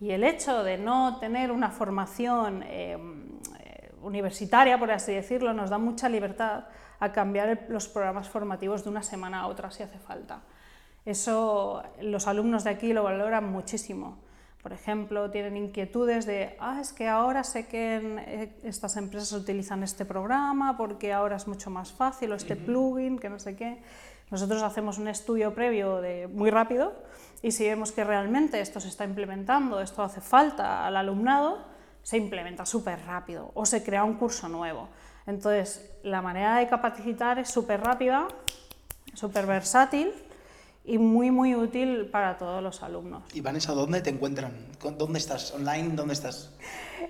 Y 0.00 0.12
el 0.12 0.24
hecho 0.24 0.62
de 0.62 0.78
no 0.78 1.18
tener 1.18 1.50
una 1.50 1.70
formación 1.70 2.62
eh, 2.62 2.96
eh, 3.58 3.92
universitaria, 4.02 4.78
por 4.78 4.90
así 4.90 5.12
decirlo, 5.12 5.52
nos 5.52 5.70
da 5.70 5.78
mucha 5.78 6.08
libertad 6.08 6.64
a 7.00 7.12
cambiar 7.12 7.66
los 7.68 7.88
programas 7.88 8.28
formativos 8.28 8.84
de 8.84 8.90
una 8.90 9.02
semana 9.02 9.40
a 9.40 9.46
otra 9.48 9.70
si 9.70 9.82
hace 9.82 9.98
falta. 9.98 10.42
Eso 11.04 11.82
los 12.00 12.26
alumnos 12.26 12.64
de 12.64 12.70
aquí 12.70 12.92
lo 12.92 13.02
valoran 13.02 13.50
muchísimo. 13.50 14.18
Por 14.62 14.72
ejemplo, 14.72 15.30
tienen 15.30 15.56
inquietudes 15.56 16.26
de, 16.26 16.56
ah, 16.58 16.78
es 16.80 16.92
que 16.92 17.06
ahora 17.06 17.44
sé 17.44 17.68
que 17.68 17.94
en, 17.94 18.18
eh, 18.18 18.52
estas 18.64 18.96
empresas 18.96 19.32
utilizan 19.32 19.82
este 19.82 20.04
programa 20.04 20.76
porque 20.76 21.12
ahora 21.12 21.36
es 21.36 21.46
mucho 21.46 21.70
más 21.70 21.92
fácil 21.92 22.32
o 22.32 22.34
este 22.34 22.56
plugin, 22.56 23.18
que 23.18 23.28
no 23.28 23.38
sé 23.38 23.54
qué. 23.54 23.80
Nosotros 24.30 24.62
hacemos 24.62 24.98
un 24.98 25.08
estudio 25.08 25.54
previo 25.54 26.00
de 26.00 26.26
muy 26.26 26.50
rápido 26.50 26.92
y 27.40 27.52
si 27.52 27.64
vemos 27.64 27.92
que 27.92 28.02
realmente 28.04 28.60
esto 28.60 28.80
se 28.80 28.88
está 28.88 29.04
implementando, 29.04 29.80
esto 29.80 30.02
hace 30.02 30.20
falta 30.20 30.86
al 30.86 30.96
alumnado, 30.96 31.64
se 32.02 32.16
implementa 32.16 32.66
súper 32.66 33.00
rápido 33.06 33.52
o 33.54 33.64
se 33.64 33.84
crea 33.84 34.02
un 34.02 34.14
curso 34.14 34.48
nuevo. 34.48 34.88
Entonces, 35.26 35.88
la 36.02 36.20
manera 36.20 36.56
de 36.56 36.66
capacitar 36.66 37.38
es 37.38 37.48
súper 37.48 37.80
rápida, 37.80 38.26
súper 39.14 39.46
versátil 39.46 40.12
y 40.88 40.98
muy, 40.98 41.30
muy 41.30 41.54
útil 41.54 42.06
para 42.06 42.38
todos 42.38 42.62
los 42.62 42.82
alumnos. 42.82 43.22
Y 43.34 43.40
Vanessa, 43.40 43.72
¿dónde 43.72 44.00
te 44.00 44.10
encuentran? 44.10 44.52
¿Con- 44.80 44.96
¿Dónde 44.98 45.18
estás? 45.18 45.52
¿Online? 45.52 45.90
¿Dónde 45.94 46.14
estás? 46.14 46.50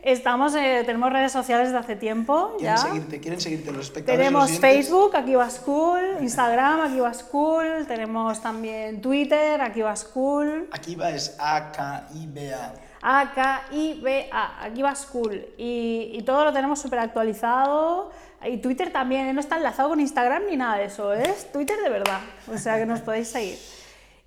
Estamos, 0.03 0.55
eh, 0.55 0.83
tenemos 0.85 1.11
redes 1.13 1.33
sociales 1.33 1.73
de 1.73 1.79
hace 1.79 1.97
tiempo 1.97 2.57
ya. 2.61 2.75
¿Quieren 2.75 2.79
seguirte? 2.93 3.21
¿Quieren 3.21 3.41
seguirte 3.41 3.73
los 3.73 3.87
espectadores? 3.87 4.31
los 4.33 4.47
Tenemos? 4.47 4.61
Facebook, 4.61 5.17
aquí 5.17 5.35
va 5.35 5.49
School, 5.49 6.01
Instagram, 6.21 6.81
aquí 6.83 7.01
va 7.01 7.15
School, 7.15 7.87
tenemos 7.87 8.43
también 8.43 9.01
Twitter, 9.01 9.61
aquí 9.63 9.81
va 9.81 9.97
School, 9.97 10.69
Aquí 10.73 10.95
va 10.95 11.11
es 11.11 11.37
A-K-I-B-A. 11.39 12.75
A-K-I-B-A, 13.01 14.65
aquí 14.65 14.83
va 14.83 14.95
School. 14.95 15.47
Y, 15.57 16.11
y 16.13 16.23
todo 16.23 16.45
lo 16.45 16.53
tenemos 16.53 16.81
súper 16.81 16.99
actualizado. 16.99 18.11
Y 18.47 18.59
Twitter 18.59 18.93
también, 18.93 19.27
¿eh? 19.27 19.33
no 19.33 19.41
está 19.41 19.57
enlazado 19.57 19.89
con 19.89 20.01
Instagram 20.01 20.45
ni 20.49 20.57
nada 20.57 20.77
de 20.79 20.85
eso, 20.85 21.13
es 21.13 21.51
Twitter 21.53 21.77
de 21.83 21.91
verdad. 21.91 22.21
O 22.53 22.57
sea 22.57 22.79
que 22.79 22.87
nos 22.87 23.01
podéis 23.01 23.29
seguir. 23.29 23.59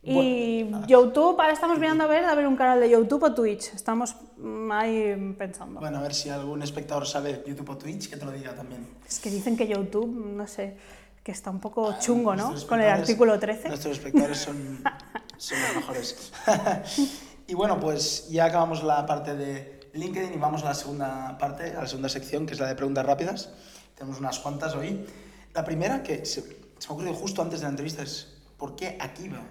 Y 0.04 0.66
YouTube, 0.88 1.40
ahora 1.40 1.54
estamos 1.54 1.78
mirando 1.78 2.04
a 2.04 2.08
ver, 2.08 2.26
a 2.26 2.34
ver 2.34 2.48
un 2.48 2.56
canal 2.56 2.80
de 2.80 2.90
YouTube 2.90 3.22
o 3.24 3.34
Twitch. 3.34 3.74
Estamos 3.76 4.16
ahí 4.72 5.36
pensando. 5.38 5.80
Bueno, 5.80 6.00
a 6.00 6.02
ver 6.02 6.14
si 6.16 6.30
algún 6.30 6.64
espectador 6.64 7.06
sabe 7.06 7.44
YouTube 7.46 7.70
o 7.70 7.78
Twitch, 7.78 8.10
que 8.10 8.18
te 8.18 8.26
lo 8.26 8.32
diga 8.32 8.56
también. 8.56 8.88
Es 9.08 9.20
que 9.20 9.30
dicen 9.30 9.56
que 9.56 9.68
YouTube, 9.68 10.08
no 10.08 10.48
sé, 10.48 10.76
que 11.24 11.32
está 11.32 11.52
un 11.52 11.60
poco 11.60 11.96
chungo, 12.00 12.36
¿no? 12.36 12.56
Con 12.68 12.82
el 12.82 12.90
artículo 12.90 13.38
13. 13.38 13.68
Nuestros 13.68 13.98
espectadores 13.98 14.40
son, 14.40 14.84
son 15.38 15.60
los 15.62 15.76
mejores. 15.76 16.34
y 17.48 17.54
bueno, 17.54 17.80
pues 17.80 18.28
ya 18.30 18.46
acabamos 18.46 18.84
la 18.84 19.06
parte 19.06 19.36
de 19.36 19.82
LinkedIn 19.94 20.34
y 20.34 20.38
vamos 20.38 20.64
a 20.64 20.66
la 20.66 20.74
segunda 20.74 21.38
parte, 21.38 21.76
a 21.76 21.82
la 21.82 21.88
segunda 21.88 22.10
sección, 22.10 22.48
que 22.48 22.54
es 22.54 22.60
la 22.60 22.68
de 22.68 22.76
preguntas 22.76 23.06
rápidas. 23.06 23.52
Tenemos 24.02 24.20
unas 24.20 24.40
cuantas 24.40 24.74
hoy. 24.74 25.06
La 25.54 25.64
primera, 25.64 26.02
que 26.02 26.26
se, 26.26 26.42
se 26.42 26.50
me 26.50 26.90
ha 26.90 26.92
ocurrido 26.94 27.14
justo 27.14 27.44
antes 27.44 27.60
de 27.60 27.66
la 27.66 27.70
entrevista, 27.70 28.02
es 28.02 28.36
¿por 28.58 28.76
qué 28.76 28.98
Akiva? 29.00 29.42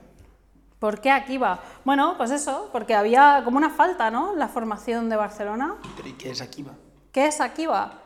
¿Por 0.80 1.00
qué 1.00 1.12
aquí 1.12 1.38
va? 1.38 1.60
Bueno, 1.84 2.16
pues 2.16 2.32
eso, 2.32 2.68
porque 2.72 2.96
había 2.96 3.42
como 3.44 3.58
una 3.58 3.70
falta, 3.70 4.10
¿no? 4.10 4.34
La 4.34 4.48
formación 4.48 5.08
de 5.08 5.14
Barcelona. 5.14 5.76
¿Pero 5.96 6.08
y 6.08 6.14
qué 6.14 6.32
es 6.32 6.40
Akiva? 6.40 6.72
¿Qué 7.12 7.28
es 7.28 7.40
Akiva? 7.40 8.00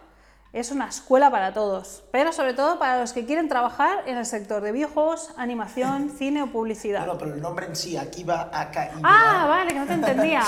Es 0.52 0.70
una 0.70 0.86
escuela 0.86 1.30
para 1.30 1.54
todos, 1.54 2.04
pero 2.12 2.30
sobre 2.30 2.52
todo 2.52 2.78
para 2.78 3.00
los 3.00 3.14
que 3.14 3.24
quieren 3.24 3.48
trabajar 3.48 4.06
en 4.06 4.18
el 4.18 4.26
sector 4.26 4.60
de 4.60 4.72
videojuegos, 4.72 5.30
animación, 5.38 6.10
cine 6.18 6.42
o 6.42 6.48
publicidad. 6.48 7.06
Bueno, 7.06 7.18
pero 7.18 7.34
el 7.36 7.40
nombre 7.40 7.64
en 7.64 7.74
sí, 7.74 7.96
Akiva, 7.96 8.50
A-K-I-V-A. 8.52 9.00
Ah, 9.02 9.46
vale, 9.46 9.72
que 9.72 9.78
no 9.78 9.86
te 9.86 9.94
entendía. 9.94 10.42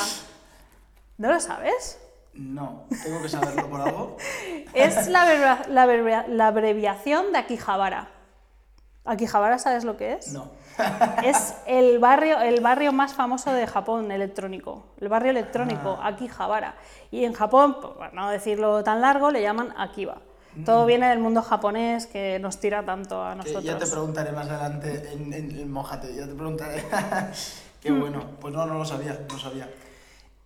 ¿No 1.17 1.33
lo 1.33 1.41
sabes? 1.41 1.99
No, 2.37 2.85
tengo 3.03 3.23
que 3.23 3.29
saberlo 3.29 3.69
por 3.69 3.81
algo. 3.81 4.17
Es 4.75 5.09
la, 5.09 5.25
la 5.69 6.25
la 6.29 6.47
abreviación 6.49 7.33
de 7.33 7.39
Akihabara. 7.39 8.09
¿Akihabara 9.05 9.59
sabes 9.59 9.85
lo 9.85 9.97
que 9.97 10.15
es? 10.15 10.33
No. 10.33 10.51
Es 11.25 11.55
el 11.67 11.99
barrio, 11.99 12.39
el 12.41 12.61
barrio 12.61 12.93
más 12.93 13.15
famoso 13.15 13.53
de 13.53 13.67
Japón 13.67 14.11
electrónico, 14.13 14.85
el 15.01 15.09
barrio 15.09 15.31
electrónico, 15.31 15.99
Ah. 16.01 16.09
Akihabara. 16.09 16.75
Y 17.11 17.25
en 17.25 17.33
Japón, 17.33 17.79
por 17.81 18.13
no 18.13 18.29
decirlo 18.31 18.85
tan 18.85 19.01
largo, 19.01 19.31
le 19.31 19.41
llaman 19.41 19.73
Akiba. 19.79 20.19
Todo 20.65 20.85
Mm. 20.85 20.87
viene 20.87 21.09
del 21.09 21.19
mundo 21.21 21.43
japonés 21.43 22.07
que 22.07 22.39
nos 22.39 22.59
tira 22.59 22.83
tanto 22.85 23.23
a 23.25 23.31
Que 23.33 23.37
nosotros. 23.37 23.65
ya 23.65 23.79
te 23.79 23.87
preguntaré 23.87 24.33
más 24.33 24.49
adelante 24.49 25.11
en, 25.13 25.33
en, 25.33 25.51
en 25.59 25.71
Mójate, 25.71 26.15
ya 26.15 26.27
te 26.27 26.35
preguntaré. 26.35 26.83
Qué 27.81 27.93
Mm. 27.93 28.01
bueno, 28.01 28.23
pues 28.41 28.53
no, 28.55 28.67
no 28.67 28.75
lo 28.79 28.85
sabía, 28.85 29.13
no 29.29 29.35
lo 29.35 29.39
sabía. 29.41 29.69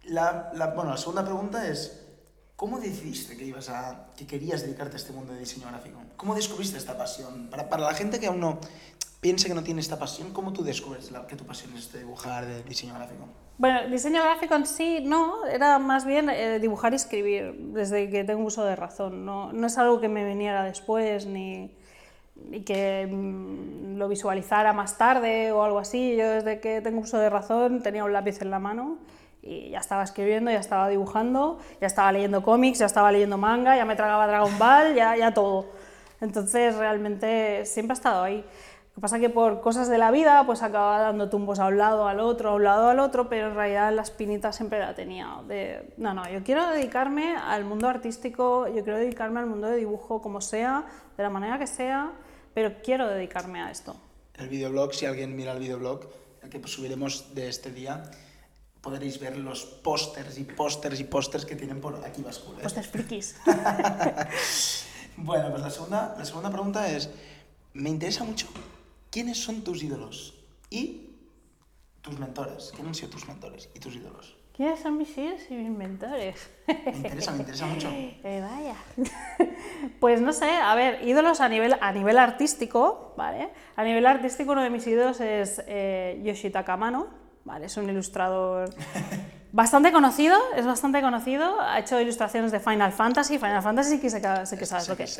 La, 0.04 0.50
la- 0.54 0.68
bueno, 0.68 0.90
la 0.90 0.96
segunda 0.96 1.24
pregunta 1.24 1.66
es, 1.68 2.06
¿cómo 2.56 2.78
decidiste 2.78 3.36
que, 3.36 3.44
ibas 3.44 3.68
a, 3.68 4.06
que 4.16 4.26
querías 4.26 4.62
dedicarte 4.62 4.96
a 4.96 4.98
este 4.98 5.12
mundo 5.12 5.32
de 5.32 5.40
diseño 5.40 5.66
gráfico? 5.68 5.98
¿Cómo 6.16 6.34
descubriste 6.34 6.78
esta 6.78 6.96
pasión? 6.96 7.48
Para, 7.50 7.68
para 7.68 7.84
la 7.84 7.94
gente 7.94 8.18
que 8.18 8.26
aún 8.26 8.40
no 8.40 8.58
piensa 9.20 9.48
que 9.48 9.54
no 9.54 9.62
tiene 9.62 9.80
esta 9.80 9.98
pasión, 9.98 10.32
¿cómo 10.32 10.52
tú 10.52 10.62
descubres 10.64 11.10
la- 11.10 11.26
que 11.26 11.36
tu 11.36 11.44
pasión 11.44 11.72
es 11.76 11.92
dibujar, 11.92 12.46
de 12.46 12.62
diseño 12.62 12.94
gráfico? 12.94 13.26
Bueno, 13.58 13.86
diseño 13.90 14.22
gráfico 14.22 14.54
en 14.54 14.64
sí 14.66 15.00
no, 15.04 15.44
era 15.46 15.78
más 15.78 16.06
bien 16.06 16.30
eh, 16.30 16.58
dibujar 16.60 16.94
y 16.94 16.96
escribir 16.96 17.54
desde 17.74 18.08
que 18.08 18.24
tengo 18.24 18.42
uso 18.44 18.64
de 18.64 18.74
razón. 18.74 19.26
No, 19.26 19.52
no 19.52 19.66
es 19.66 19.76
algo 19.76 20.00
que 20.00 20.08
me 20.08 20.24
viniera 20.24 20.64
después 20.64 21.26
ni, 21.26 21.70
ni 22.36 22.62
que 22.62 23.06
mm, 23.06 23.98
lo 23.98 24.08
visualizara 24.08 24.72
más 24.72 24.96
tarde 24.96 25.52
o 25.52 25.62
algo 25.62 25.78
así. 25.78 26.16
Yo 26.16 26.30
desde 26.30 26.58
que 26.60 26.80
tengo 26.80 27.00
uso 27.02 27.18
de 27.18 27.28
razón 27.28 27.82
tenía 27.82 28.02
un 28.02 28.14
lápiz 28.14 28.40
en 28.40 28.50
la 28.50 28.58
mano 28.58 28.96
y 29.42 29.70
ya 29.70 29.78
estaba 29.78 30.02
escribiendo, 30.02 30.50
ya 30.50 30.58
estaba 30.58 30.88
dibujando, 30.88 31.58
ya 31.80 31.86
estaba 31.86 32.12
leyendo 32.12 32.42
cómics, 32.42 32.78
ya 32.78 32.86
estaba 32.86 33.10
leyendo 33.10 33.38
manga, 33.38 33.76
ya 33.76 33.84
me 33.84 33.96
tragaba 33.96 34.26
Dragon 34.26 34.58
Ball, 34.58 34.94
ya, 34.94 35.16
ya 35.16 35.32
todo. 35.32 35.66
Entonces 36.20 36.76
realmente 36.76 37.64
siempre 37.64 37.92
ha 37.92 37.94
estado 37.94 38.22
ahí. 38.22 38.44
Lo 38.90 38.94
que 38.96 39.00
pasa 39.00 39.18
que 39.18 39.30
por 39.30 39.60
cosas 39.60 39.88
de 39.88 39.96
la 39.96 40.10
vida 40.10 40.44
pues 40.44 40.62
acababa 40.62 41.00
dando 41.00 41.30
tumbos 41.30 41.58
a 41.58 41.68
un 41.68 41.78
lado, 41.78 42.06
al 42.06 42.20
otro, 42.20 42.50
a 42.50 42.54
un 42.54 42.64
lado, 42.64 42.88
al 42.90 42.98
otro, 42.98 43.28
pero 43.28 43.48
en 43.48 43.54
realidad 43.54 43.94
la 43.94 44.02
espinita 44.02 44.52
siempre 44.52 44.78
la 44.80 44.94
tenía. 44.94 45.38
De, 45.46 45.94
no, 45.96 46.12
no, 46.12 46.28
yo 46.28 46.42
quiero 46.42 46.68
dedicarme 46.70 47.36
al 47.36 47.64
mundo 47.64 47.88
artístico, 47.88 48.66
yo 48.66 48.82
quiero 48.84 48.98
dedicarme 48.98 49.40
al 49.40 49.46
mundo 49.46 49.68
de 49.68 49.76
dibujo 49.76 50.20
como 50.20 50.40
sea, 50.40 50.84
de 51.16 51.22
la 51.22 51.30
manera 51.30 51.58
que 51.58 51.66
sea, 51.66 52.12
pero 52.52 52.82
quiero 52.82 53.08
dedicarme 53.08 53.62
a 53.62 53.70
esto. 53.70 53.96
El 54.34 54.48
videoblog, 54.48 54.92
si 54.92 55.06
alguien 55.06 55.36
mira 55.36 55.52
el 55.52 55.60
videoblog, 55.60 56.00
el 56.42 56.50
que 56.50 56.66
subiremos 56.66 57.34
de 57.34 57.48
este 57.48 57.70
día, 57.70 58.10
podréis 58.80 59.20
ver 59.20 59.36
los 59.36 59.64
pósters 59.64 60.38
y 60.38 60.44
pósters 60.44 61.00
y 61.00 61.04
pósters 61.04 61.44
que 61.44 61.56
tienen 61.56 61.80
por 61.80 62.04
aquí 62.04 62.24
School. 62.30 62.56
¿eh? 62.56 62.62
Pues 62.62 62.86
frikis. 62.86 63.36
Bueno, 65.22 65.50
pues 65.50 65.62
la 65.62 65.68
segunda, 65.70 66.14
la 66.16 66.24
segunda 66.24 66.50
pregunta 66.50 66.88
es, 66.88 67.10
me 67.74 67.90
interesa 67.90 68.24
mucho, 68.24 68.46
¿quiénes 69.10 69.36
son 69.42 69.62
tus 69.62 69.82
ídolos? 69.82 70.34
Y 70.70 71.10
tus 72.00 72.18
mentores, 72.18 72.70
¿quiénes 72.74 72.88
han 72.88 72.94
sido 72.94 73.10
tus 73.10 73.28
mentores 73.28 73.68
y 73.74 73.80
tus 73.80 73.94
ídolos? 73.96 74.36
¿Quiénes 74.56 74.80
son 74.80 74.96
mis 74.96 75.16
hijos 75.18 75.40
y 75.50 75.54
mis 75.54 75.70
mentores? 75.70 76.50
Me 76.66 76.92
interesa, 76.96 77.32
me 77.32 77.38
interesa 77.38 77.66
mucho. 77.66 77.88
Eh, 78.24 78.40
vaya. 78.40 78.76
pues 80.00 80.20
no 80.20 80.32
sé, 80.32 80.50
a 80.50 80.74
ver, 80.74 81.06
ídolos 81.06 81.40
a 81.40 81.48
nivel, 81.48 81.76
a 81.80 81.92
nivel 81.92 82.18
artístico, 82.18 83.14
¿vale? 83.16 83.50
A 83.76 83.84
nivel 83.84 84.06
artístico 84.06 84.52
uno 84.52 84.62
de 84.62 84.70
mis 84.70 84.86
ídolos 84.86 85.20
es 85.20 85.62
eh, 85.66 86.20
Yoshitaka 86.24 86.76
Mano, 86.76 87.08
¿vale? 87.44 87.66
Es 87.66 87.76
un 87.76 87.88
ilustrador 87.88 88.70
Bastante 89.52 89.90
conocido, 89.90 90.38
es 90.54 90.64
bastante 90.64 91.02
conocido. 91.02 91.60
Ha 91.60 91.80
hecho 91.80 92.00
ilustraciones 92.00 92.52
de 92.52 92.60
Final 92.60 92.92
Fantasy. 92.92 93.36
Final 93.36 93.60
Fantasy 93.60 93.96
sí 93.96 93.98
que, 94.00 94.08
sé 94.08 94.20
que- 94.20 94.64
sabes 94.64 94.84
Sí 94.84 94.90
lo 94.92 94.96
que 94.96 95.02
es. 95.02 95.16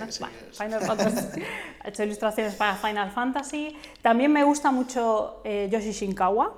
Final 0.57 0.81
Fantasy. 0.83 1.43
ha 1.83 1.89
hecho 1.89 2.05
ilustraciones 2.05 2.55
para 2.55 2.77
Final 2.77 3.11
Fantasy. 3.11 3.77
También 4.03 4.33
me 4.33 4.45
gusta 4.45 4.71
mucho 4.71 5.41
eh, 5.45 5.69
Yoshi 5.73 5.91
Shinkawa. 5.91 6.55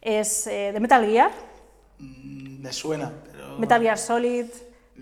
Es 0.00 0.46
eh, 0.46 0.70
de 0.72 0.78
Metal 0.80 1.04
Gear, 1.04 1.32
Mm, 1.98 2.60
Me 2.62 2.72
suena, 2.72 3.10
pero... 3.32 3.58
Metal 3.58 3.80
Gear 3.82 3.98
Solid. 3.98 4.46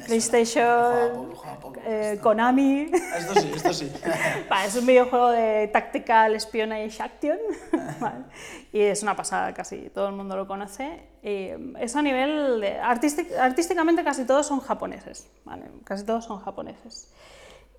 PlayStation, 0.06 1.34
poco. 1.60 1.80
eh, 1.84 2.18
Konami. 2.22 2.90
Esto 3.16 3.34
sí, 3.40 3.52
esto 3.54 3.72
sí. 3.74 3.92
Vale, 4.48 4.66
es 4.68 4.76
un 4.76 4.86
videojuego 4.86 5.30
de 5.30 5.68
Tactical 5.68 6.34
Espionage 6.34 7.02
Action 7.02 7.38
vale, 8.00 8.24
y 8.72 8.80
es 8.80 9.02
una 9.02 9.14
pasada, 9.14 9.52
casi 9.52 9.90
todo 9.90 10.08
el 10.08 10.14
mundo 10.14 10.34
lo 10.36 10.46
conoce. 10.46 11.02
Y 11.22 11.50
es 11.78 11.94
a 11.94 12.02
nivel, 12.02 12.60
de, 12.60 12.80
artístic- 12.80 13.36
artísticamente 13.38 14.02
casi 14.02 14.24
todos 14.26 14.46
son 14.46 14.60
japoneses, 14.60 15.28
¿vale? 15.44 15.64
casi 15.84 16.04
todos 16.04 16.24
son 16.24 16.40
japoneses. 16.40 17.12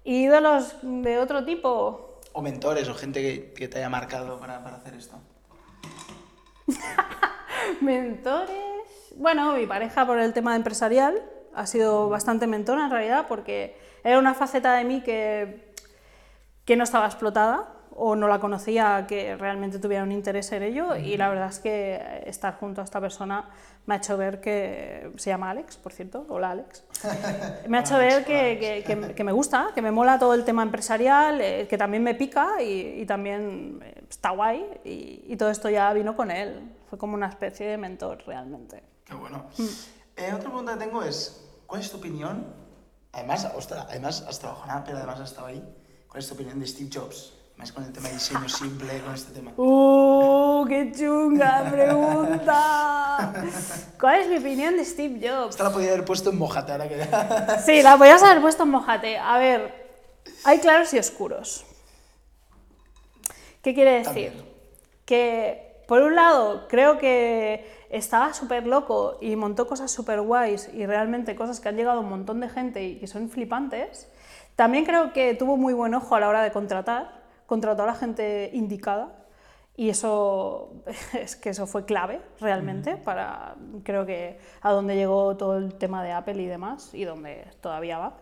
Y 0.04 0.24
ídolos 0.26 0.76
de 0.84 1.18
otro 1.18 1.44
tipo, 1.46 2.20
O 2.34 2.42
mentores 2.42 2.88
o 2.90 2.94
gente 2.94 3.22
que, 3.22 3.54
que 3.54 3.68
te 3.68 3.80
haya 3.80 3.90
marcado 3.90 4.40
para, 4.40 4.64
para 4.64 4.78
hacer 4.78 4.94
esto. 4.96 5.18
mentores, 7.82 8.52
bueno, 9.16 9.54
mi 9.54 9.66
pareja 9.66 10.06
por 10.06 10.20
el 10.20 10.34
tema 10.34 10.56
empresarial 10.56 11.22
ha 11.56 11.66
sido 11.66 12.10
bastante 12.10 12.48
mentora 12.48 12.86
en 12.86 12.92
realidad 12.92 13.26
porque 13.28 13.78
era 14.04 14.20
una 14.20 14.34
faceta 14.34 14.74
de 14.74 14.84
mí 14.86 15.02
que 15.02 15.72
que 16.66 16.76
no 16.78 16.84
estaba 16.86 17.06
explotada 17.08 17.70
o 17.96 18.16
no 18.16 18.28
la 18.28 18.40
conocía 18.40 19.06
que 19.08 19.36
realmente 19.36 19.78
tuviera 19.80 20.02
un 20.04 20.12
interés 20.14 20.52
en 20.54 20.64
ello 20.64 20.96
y 20.96 21.16
la 21.18 21.28
verdad 21.30 21.50
es 21.50 21.60
que 21.60 22.24
estar 22.26 22.56
junto 22.58 22.82
a 22.82 22.86
esta 22.86 23.00
persona 23.02 23.50
me 23.86 23.94
ha 23.96 23.98
hecho 23.98 24.16
ver 24.18 24.40
que 24.40 25.12
se 25.18 25.30
llama 25.30 25.50
Alex, 25.52 25.76
por 25.78 25.92
cierto, 25.92 26.26
hola 26.30 26.52
Alex, 26.52 26.86
me 27.68 27.78
ha 27.78 27.82
hecho 27.82 27.98
ver 27.98 28.24
que, 28.24 28.84
que- 28.88 29.14
que- 29.14 29.24
me 29.26 29.32
gusta, 29.34 29.72
que 29.76 29.82
me 29.82 29.92
mola 29.92 30.18
todo 30.18 30.34
el 30.34 30.46
tema 30.46 30.64
empresarial, 30.64 31.40
eh, 31.42 31.68
que 31.70 31.78
también 31.78 32.02
me 32.02 32.16
pica 32.16 32.62
y, 32.64 33.02
y 33.02 33.06
también 33.06 33.80
eh, 33.84 34.04
está 34.10 34.30
guay 34.32 34.66
y, 34.86 35.26
y 35.28 35.36
todo 35.36 35.50
esto 35.52 35.70
ya 35.70 35.92
vino 35.94 36.16
con 36.16 36.32
él, 36.32 36.62
fue 36.90 36.98
como 36.98 37.14
una 37.14 37.28
especie 37.28 37.68
de 37.68 37.78
mentor 37.78 38.24
realmente. 38.26 38.82
Qué 39.06 39.14
bueno. 39.16 39.46
Mm. 39.58 39.64
Eh, 40.16 40.32
otra 40.34 40.50
pregunta 40.50 40.74
que 40.74 40.80
tengo 40.80 41.04
es, 41.04 41.42
¿cuál 41.66 41.82
es 41.82 41.90
tu 41.90 41.98
opinión? 41.98 42.46
Además, 43.12 43.48
ostras, 43.56 43.86
además 43.90 44.24
has 44.28 44.40
trabajado 44.40 44.66
en 44.66 44.78
Apple, 44.78 44.94
además 44.96 45.20
has 45.20 45.30
estado 45.32 45.48
ahí. 45.48 45.64
¿Cuál 46.08 46.22
es 46.22 46.28
tu 46.28 46.36
opinión 46.36 46.60
de 46.60 46.68
Steve 46.68 46.90
Jobs? 46.94 47.34
Más 47.58 47.72
con 47.72 47.84
el 47.84 47.94
tema 47.94 48.08
de 48.08 48.16
diseño 48.16 48.50
simple, 48.50 49.00
con 49.02 49.14
este 49.14 49.32
tema. 49.32 49.52
¡Uh, 49.58 50.66
qué 50.68 50.92
chunga 50.92 51.70
pregunta! 51.72 53.32
¿Cuál 54.00 54.22
es 54.22 54.28
mi 54.28 54.38
opinión 54.38 54.76
de 54.76 54.86
Steve 54.86 55.20
Jobs? 55.22 55.52
Esta 55.52 55.66
la 55.66 55.72
podía 55.72 55.90
haber 55.90 56.04
puesto 56.04 56.32
en 56.32 56.38
Mojate, 56.38 56.72
ahora 56.72 56.90
que... 56.90 57.08
Sí, 57.64 57.84
la 57.84 57.98
podías 57.98 58.24
haber 58.24 58.42
puesto 58.42 58.64
en 58.64 58.70
mojate. 58.70 59.18
A 59.18 59.38
ver, 59.38 59.84
hay 60.44 60.60
claros 60.60 60.94
y 60.94 61.00
oscuros. 61.00 61.66
¿Qué 63.62 63.74
quiere 63.74 64.00
decir? 64.00 64.32
También. 64.32 64.54
Que, 65.06 65.63
por 65.88 66.02
un 66.02 66.16
lado, 66.16 66.68
creo 66.68 66.98
que 66.98 67.66
estaba 67.90 68.34
súper 68.34 68.66
loco 68.66 69.18
y 69.22 69.36
montó 69.36 69.68
cosas 69.68 69.92
súper 69.92 70.22
guays 70.22 70.70
y 70.74 70.86
realmente 70.86 71.36
cosas 71.36 71.60
que 71.60 71.70
han 71.70 71.76
llegado 71.76 72.00
a 72.00 72.02
un 72.02 72.10
montón 72.10 72.40
de 72.40 72.50
gente 72.50 72.84
y 72.84 73.00
que 73.00 73.08
son 73.08 73.30
flipantes. 73.30 74.12
También 74.56 74.86
creo 74.86 75.14
que 75.14 75.34
tuvo 75.36 75.58
muy 75.58 75.74
buen 75.74 75.94
ojo 75.94 76.16
a 76.16 76.20
la 76.20 76.30
hora 76.30 76.42
de 76.42 76.52
contratar, 76.52 77.22
contrató 77.46 77.84
a 77.84 77.88
la 77.88 77.96
gente 77.96 78.50
indicada 78.54 79.24
y 79.76 79.90
eso 79.90 80.84
es 81.14 81.36
que 81.36 81.50
eso 81.50 81.68
fue 81.68 81.86
clave 81.86 82.22
realmente 82.40 82.98
para 82.98 83.56
creo 83.84 84.06
que 84.06 84.40
a 84.62 84.72
donde 84.72 84.96
llegó 84.96 85.36
todo 85.38 85.58
el 85.58 85.76
tema 85.76 86.04
de 86.04 86.12
Apple 86.12 86.42
y 86.42 86.46
demás 86.46 86.94
y 86.94 87.06
donde 87.06 87.46
todavía 87.62 87.98
va. 87.98 88.18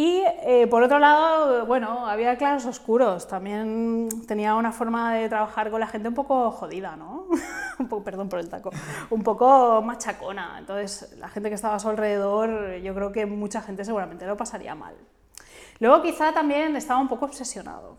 Y 0.00 0.22
eh, 0.24 0.66
por 0.66 0.82
otro 0.82 0.98
lado, 0.98 1.66
bueno, 1.66 2.06
había 2.06 2.38
claros 2.38 2.64
oscuros. 2.64 3.28
También 3.28 4.08
tenía 4.26 4.54
una 4.54 4.72
forma 4.72 5.12
de 5.12 5.28
trabajar 5.28 5.70
con 5.70 5.78
la 5.78 5.86
gente 5.86 6.08
un 6.08 6.14
poco 6.14 6.50
jodida, 6.52 6.96
¿no? 6.96 7.26
un 7.78 7.86
poco, 7.86 8.02
perdón 8.02 8.30
por 8.30 8.38
el 8.38 8.48
taco, 8.48 8.70
un 9.10 9.22
poco 9.22 9.82
machacona. 9.82 10.56
Entonces, 10.58 11.14
la 11.18 11.28
gente 11.28 11.50
que 11.50 11.54
estaba 11.54 11.74
a 11.74 11.78
su 11.78 11.90
alrededor, 11.90 12.76
yo 12.76 12.94
creo 12.94 13.12
que 13.12 13.26
mucha 13.26 13.60
gente 13.60 13.84
seguramente 13.84 14.24
lo 14.24 14.38
pasaría 14.38 14.74
mal. 14.74 14.94
Luego, 15.80 16.00
quizá 16.00 16.32
también 16.32 16.76
estaba 16.76 16.98
un 16.98 17.08
poco 17.08 17.26
obsesionado. 17.26 17.98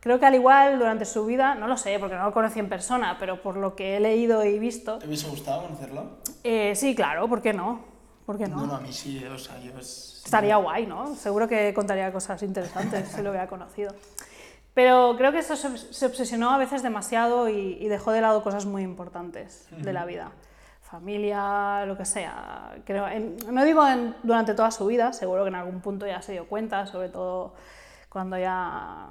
Creo 0.00 0.18
que 0.18 0.24
al 0.24 0.36
igual 0.36 0.78
durante 0.78 1.04
su 1.04 1.26
vida, 1.26 1.54
no 1.54 1.66
lo 1.66 1.76
sé, 1.76 1.98
porque 1.98 2.14
no 2.16 2.24
lo 2.24 2.32
conocí 2.32 2.60
en 2.60 2.70
persona, 2.70 3.18
pero 3.20 3.42
por 3.42 3.58
lo 3.58 3.76
que 3.76 3.98
he 3.98 4.00
leído 4.00 4.42
y 4.42 4.58
visto, 4.58 5.00
¿Te 5.00 5.06
hubiese 5.06 5.28
gustado 5.28 5.64
conocerlo? 5.64 6.12
eh, 6.44 6.72
sí, 6.74 6.94
claro, 6.94 7.28
¿por 7.28 7.42
qué 7.42 7.52
no? 7.52 7.94
¿Por 8.26 8.36
qué 8.36 8.48
no? 8.48 8.56
No, 8.56 8.66
no, 8.66 8.74
a 8.76 8.80
mí 8.80 8.92
sí, 8.92 9.24
o 9.24 9.38
sea, 9.38 9.58
yo 9.60 9.78
es... 9.78 10.20
Estaría 10.24 10.56
guay, 10.56 10.86
¿no? 10.86 11.14
Seguro 11.14 11.46
que 11.46 11.72
contaría 11.72 12.12
cosas 12.12 12.42
interesantes 12.42 13.08
si 13.08 13.22
lo 13.22 13.30
hubiera 13.30 13.46
conocido. 13.46 13.94
Pero 14.74 15.14
creo 15.16 15.30
que 15.32 15.38
eso 15.38 15.54
se 15.56 15.78
se 15.78 16.04
obsesionó 16.06 16.50
a 16.50 16.58
veces 16.58 16.82
demasiado 16.82 17.48
y, 17.48 17.78
y 17.80 17.88
dejó 17.88 18.10
de 18.10 18.20
lado 18.20 18.42
cosas 18.42 18.66
muy 18.66 18.82
importantes 18.82 19.66
de 19.70 19.92
la 19.92 20.04
vida. 20.04 20.32
Familia, 20.82 21.84
lo 21.86 21.96
que 21.96 22.04
sea. 22.04 22.76
Creo, 22.84 23.06
en- 23.08 23.36
no 23.50 23.64
digo 23.64 23.86
en- 23.86 24.14
durante 24.22 24.54
toda 24.54 24.70
su 24.70 24.86
vida, 24.86 25.12
seguro 25.12 25.44
que 25.44 25.48
en 25.48 25.54
algún 25.54 25.80
punto 25.80 26.06
ya 26.06 26.20
se 26.22 26.32
dio 26.32 26.46
cuenta, 26.48 26.86
sobre 26.86 27.08
todo 27.08 27.54
cuando 28.08 28.36
ya... 28.38 29.08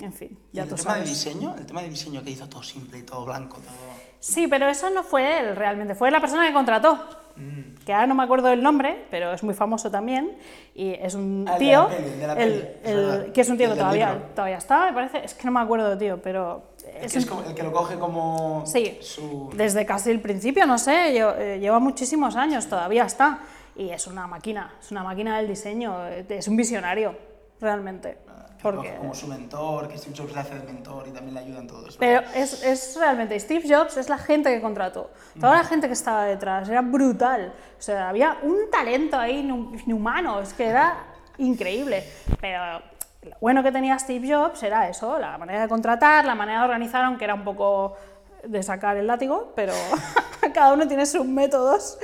En 0.00 0.12
fin, 0.12 0.36
¿Y 0.52 0.56
ya 0.56 0.64
el 0.64 0.68
tú 0.68 0.74
tema 0.74 0.94
de 0.94 1.06
sabes. 1.06 1.08
diseño? 1.10 1.54
El 1.56 1.66
tema 1.66 1.82
de 1.82 1.88
diseño 1.90 2.22
que 2.24 2.30
hizo 2.30 2.48
todo 2.48 2.62
simple 2.64 2.98
y 2.98 3.02
todo 3.02 3.24
blanco, 3.24 3.58
todo... 3.58 3.74
Sí, 4.18 4.48
pero 4.48 4.66
eso 4.68 4.90
no 4.90 5.04
fue 5.04 5.38
él 5.40 5.54
realmente, 5.54 5.94
fue 5.94 6.10
la 6.10 6.20
persona 6.20 6.46
que 6.46 6.52
contrató. 6.52 6.98
Mm. 7.36 7.84
Que 7.84 7.92
ahora 7.92 8.06
no 8.06 8.14
me 8.14 8.22
acuerdo 8.22 8.48
del 8.48 8.62
nombre, 8.62 9.06
pero 9.10 9.32
es 9.32 9.42
muy 9.42 9.54
famoso 9.54 9.90
también. 9.90 10.36
Y 10.74 10.90
es 10.94 11.14
un 11.14 11.44
Ah, 11.48 11.54
de 11.54 11.58
tío. 11.58 11.82
la 11.82 11.88
peli, 11.88 12.08
el 12.08 12.20
de 12.20 12.26
la 12.26 12.32
el- 13.24 13.32
que 13.32 13.40
es 13.40 13.48
un 13.48 13.58
tío 13.58 13.68
que 13.70 13.74
todavía, 13.76 14.22
todavía 14.34 14.56
está, 14.58 14.86
me 14.86 14.92
parece. 14.92 15.24
Es 15.24 15.34
que 15.34 15.44
no 15.46 15.50
me 15.52 15.60
acuerdo, 15.60 15.96
tío, 15.98 16.20
pero. 16.22 16.62
Es 17.00 17.12
que, 17.12 17.18
es 17.18 17.30
un- 17.30 17.44
el 17.44 17.54
que 17.54 17.62
lo 17.62 17.72
coge 17.72 17.98
como 17.98 18.64
Sí. 18.66 18.98
su... 19.00 19.50
Desde 19.54 19.84
casi 19.86 20.10
el 20.10 20.20
principio, 20.20 20.66
no 20.66 20.78
sé, 20.78 21.16
eh, 21.18 21.58
lleva 21.58 21.78
muchísimos 21.80 22.36
años, 22.36 22.68
todavía 22.68 23.04
está. 23.04 23.40
Y 23.76 23.90
es 23.90 24.06
una 24.06 24.26
máquina, 24.28 24.74
es 24.80 24.90
una 24.92 25.02
máquina 25.02 25.38
del 25.38 25.48
diseño, 25.48 26.06
es 26.06 26.46
un 26.46 26.56
visionario, 26.56 27.16
realmente. 27.60 28.18
Porque, 28.64 28.96
como 28.96 29.14
su 29.14 29.26
mentor, 29.28 29.88
que 29.88 29.98
Steve 29.98 30.14
Jobs 30.16 30.32
le 30.32 30.40
hace 30.40 30.54
de 30.58 30.62
mentor 30.64 31.06
y 31.06 31.10
también 31.10 31.34
le 31.34 31.40
ayuda 31.40 31.58
en 31.60 31.66
todo 31.66 31.86
eso. 31.86 31.96
Pero 32.00 32.22
es, 32.34 32.62
es 32.64 32.96
realmente, 32.98 33.38
Steve 33.38 33.64
Jobs 33.68 33.96
es 33.98 34.08
la 34.08 34.18
gente 34.18 34.52
que 34.54 34.60
contrató. 34.60 35.10
Toda 35.38 35.56
la 35.58 35.64
gente 35.64 35.86
que 35.86 35.92
estaba 35.92 36.24
detrás, 36.24 36.68
era 36.68 36.80
brutal. 36.80 37.52
O 37.78 37.82
sea, 37.82 38.08
había 38.08 38.38
un 38.42 38.70
talento 38.70 39.18
ahí 39.18 39.46
inhu- 39.46 39.80
inhumano, 39.86 40.40
es 40.40 40.54
que 40.54 40.64
era 40.66 40.96
increíble. 41.38 42.04
Pero 42.40 42.80
lo 43.22 43.36
bueno 43.40 43.62
que 43.62 43.70
tenía 43.70 43.98
Steve 43.98 44.34
Jobs 44.34 44.62
era 44.62 44.88
eso, 44.88 45.18
la 45.18 45.36
manera 45.38 45.60
de 45.62 45.68
contratar, 45.68 46.24
la 46.24 46.34
manera 46.34 46.60
de 46.60 46.64
organizar, 46.64 47.04
aunque 47.04 47.24
era 47.24 47.34
un 47.34 47.44
poco 47.44 47.96
de 48.44 48.62
sacar 48.62 48.96
el 48.96 49.06
látigo, 49.06 49.52
pero 49.54 49.72
cada 50.54 50.72
uno 50.72 50.88
tiene 50.88 51.04
sus 51.06 51.26
métodos. 51.26 51.98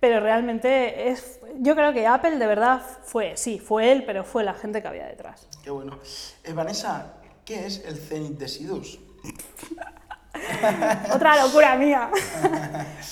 Pero 0.00 0.20
realmente 0.20 1.08
es, 1.08 1.40
yo 1.58 1.74
creo 1.74 1.92
que 1.92 2.06
Apple 2.06 2.38
de 2.38 2.46
verdad 2.46 2.82
fue, 3.04 3.36
sí, 3.36 3.58
fue 3.58 3.92
él, 3.92 4.04
pero 4.04 4.24
fue 4.24 4.44
la 4.44 4.54
gente 4.54 4.82
que 4.82 4.88
había 4.88 5.06
detrás. 5.06 5.46
Qué 5.62 5.70
bueno. 5.70 5.98
Eh, 6.42 6.52
Vanessa, 6.52 7.14
¿qué 7.44 7.66
es 7.66 7.82
el 7.86 7.96
Zenith 7.96 8.38
de 8.38 8.48
Sidus? 8.48 8.98
Otra 11.12 11.42
locura 11.42 11.76
mía. 11.76 12.10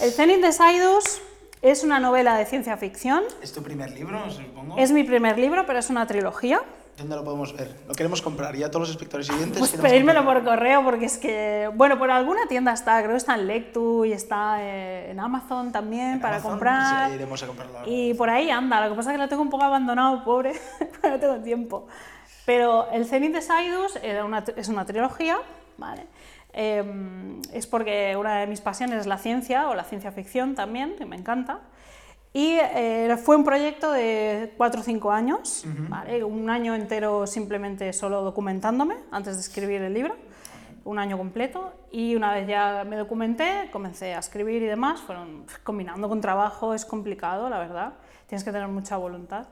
El 0.00 0.12
Zenith 0.12 0.42
de 0.42 0.52
Sidus 0.52 1.20
es 1.62 1.84
una 1.84 2.00
novela 2.00 2.36
de 2.36 2.44
ciencia 2.44 2.76
ficción. 2.76 3.22
¿Es 3.40 3.52
tu 3.52 3.62
primer 3.62 3.90
libro, 3.92 4.30
supongo? 4.30 4.76
Es 4.76 4.90
mi 4.90 5.04
primer 5.04 5.38
libro, 5.38 5.64
pero 5.66 5.78
es 5.78 5.90
una 5.90 6.06
trilogía. 6.06 6.60
¿Dónde 6.98 7.16
lo 7.16 7.24
podemos 7.24 7.56
ver? 7.56 7.74
Lo 7.88 7.94
queremos 7.94 8.20
comprar. 8.20 8.54
Ya 8.54 8.68
todos 8.70 8.82
los 8.82 8.90
espectadores 8.90 9.26
siguientes 9.26 9.58
Pues 9.58 9.72
pedírmelo 9.72 10.24
por 10.24 10.44
correo 10.44 10.84
porque 10.84 11.06
es 11.06 11.16
que, 11.18 11.70
bueno, 11.74 11.98
por 11.98 12.10
alguna 12.10 12.46
tienda 12.48 12.72
está, 12.72 12.98
creo 13.00 13.12
que 13.12 13.16
está 13.16 13.34
en 13.34 13.46
Lectu 13.46 14.04
y 14.04 14.12
está 14.12 14.58
eh, 14.60 15.10
en 15.10 15.18
Amazon 15.18 15.72
también 15.72 16.12
En 16.14 16.20
para 16.20 16.34
Amazon, 16.36 16.50
comprar. 16.52 17.08
sí, 17.08 17.14
iremos 17.16 17.42
a 17.42 17.46
comprarlo. 17.46 17.78
Y 17.86 18.14
por 18.14 18.28
ahí 18.30 18.50
anda, 18.50 18.80
lo 18.84 18.90
que 18.90 18.96
pasa 18.96 19.10
es 19.10 19.16
que 19.16 19.22
lo 19.22 19.28
tengo 19.28 19.42
un 19.42 19.50
poco 19.50 19.64
abandonado, 19.64 20.22
pobre, 20.22 20.52
no 21.02 21.18
tengo 21.18 21.36
tiempo. 21.36 21.86
Pero 22.44 22.88
el 22.90 23.06
Zenith 23.06 23.32
de 23.32 23.40
Sidus 23.42 23.96
era 24.02 24.24
una- 24.24 24.44
es 24.56 24.68
una 24.68 24.84
trilogía, 24.84 25.38
¿vale? 25.78 26.06
Eh, 26.52 26.84
es 27.54 27.66
porque 27.66 28.14
una 28.18 28.40
de 28.40 28.46
mis 28.46 28.60
pasiones 28.60 29.00
es 29.00 29.06
la 29.06 29.16
ciencia 29.16 29.68
o 29.70 29.74
la 29.74 29.84
ciencia 29.84 30.12
ficción 30.12 30.54
también, 30.54 30.94
que 30.96 31.06
me 31.06 31.16
encanta. 31.16 31.60
Y 32.34 32.56
eh, 32.58 33.14
fue 33.22 33.36
un 33.36 33.44
proyecto 33.44 33.92
de 33.92 34.54
4 34.56 34.80
o 34.80 34.84
5 34.84 35.12
años, 35.12 35.64
¿vale? 35.88 36.24
un 36.24 36.48
año 36.48 36.74
entero 36.74 37.26
simplemente 37.26 37.92
solo 37.92 38.22
documentándome 38.22 38.96
antes 39.10 39.34
de 39.36 39.42
escribir 39.42 39.82
el 39.82 39.92
libro, 39.92 40.16
un 40.84 40.98
año 40.98 41.18
completo. 41.18 41.74
Y 41.90 42.14
una 42.14 42.32
vez 42.32 42.48
ya 42.48 42.84
me 42.88 42.96
documenté, 42.96 43.68
comencé 43.70 44.14
a 44.14 44.20
escribir 44.20 44.62
y 44.62 44.66
demás. 44.66 45.00
Fueron 45.00 45.44
combinando 45.62 46.08
con 46.08 46.22
trabajo, 46.22 46.72
es 46.72 46.86
complicado, 46.86 47.50
la 47.50 47.58
verdad. 47.58 47.92
Tienes 48.26 48.44
que 48.44 48.50
tener 48.50 48.68
mucha 48.68 48.96
voluntad. 48.96 49.46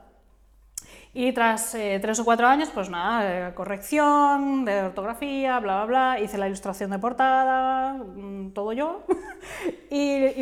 Y 1.13 1.33
tras 1.33 1.75
eh, 1.75 1.99
tres 2.01 2.19
o 2.19 2.25
cuatro 2.25 2.47
años, 2.47 2.69
pues 2.73 2.89
nada, 2.89 3.49
eh, 3.49 3.53
corrección 3.53 4.63
de 4.63 4.83
ortografía, 4.83 5.59
bla, 5.59 5.83
bla, 5.83 6.13
bla, 6.13 6.19
hice 6.21 6.37
la 6.37 6.47
ilustración 6.47 6.89
de 6.91 6.99
portada, 6.99 7.93
mm, 7.93 8.51
todo 8.51 8.71
yo, 8.71 9.03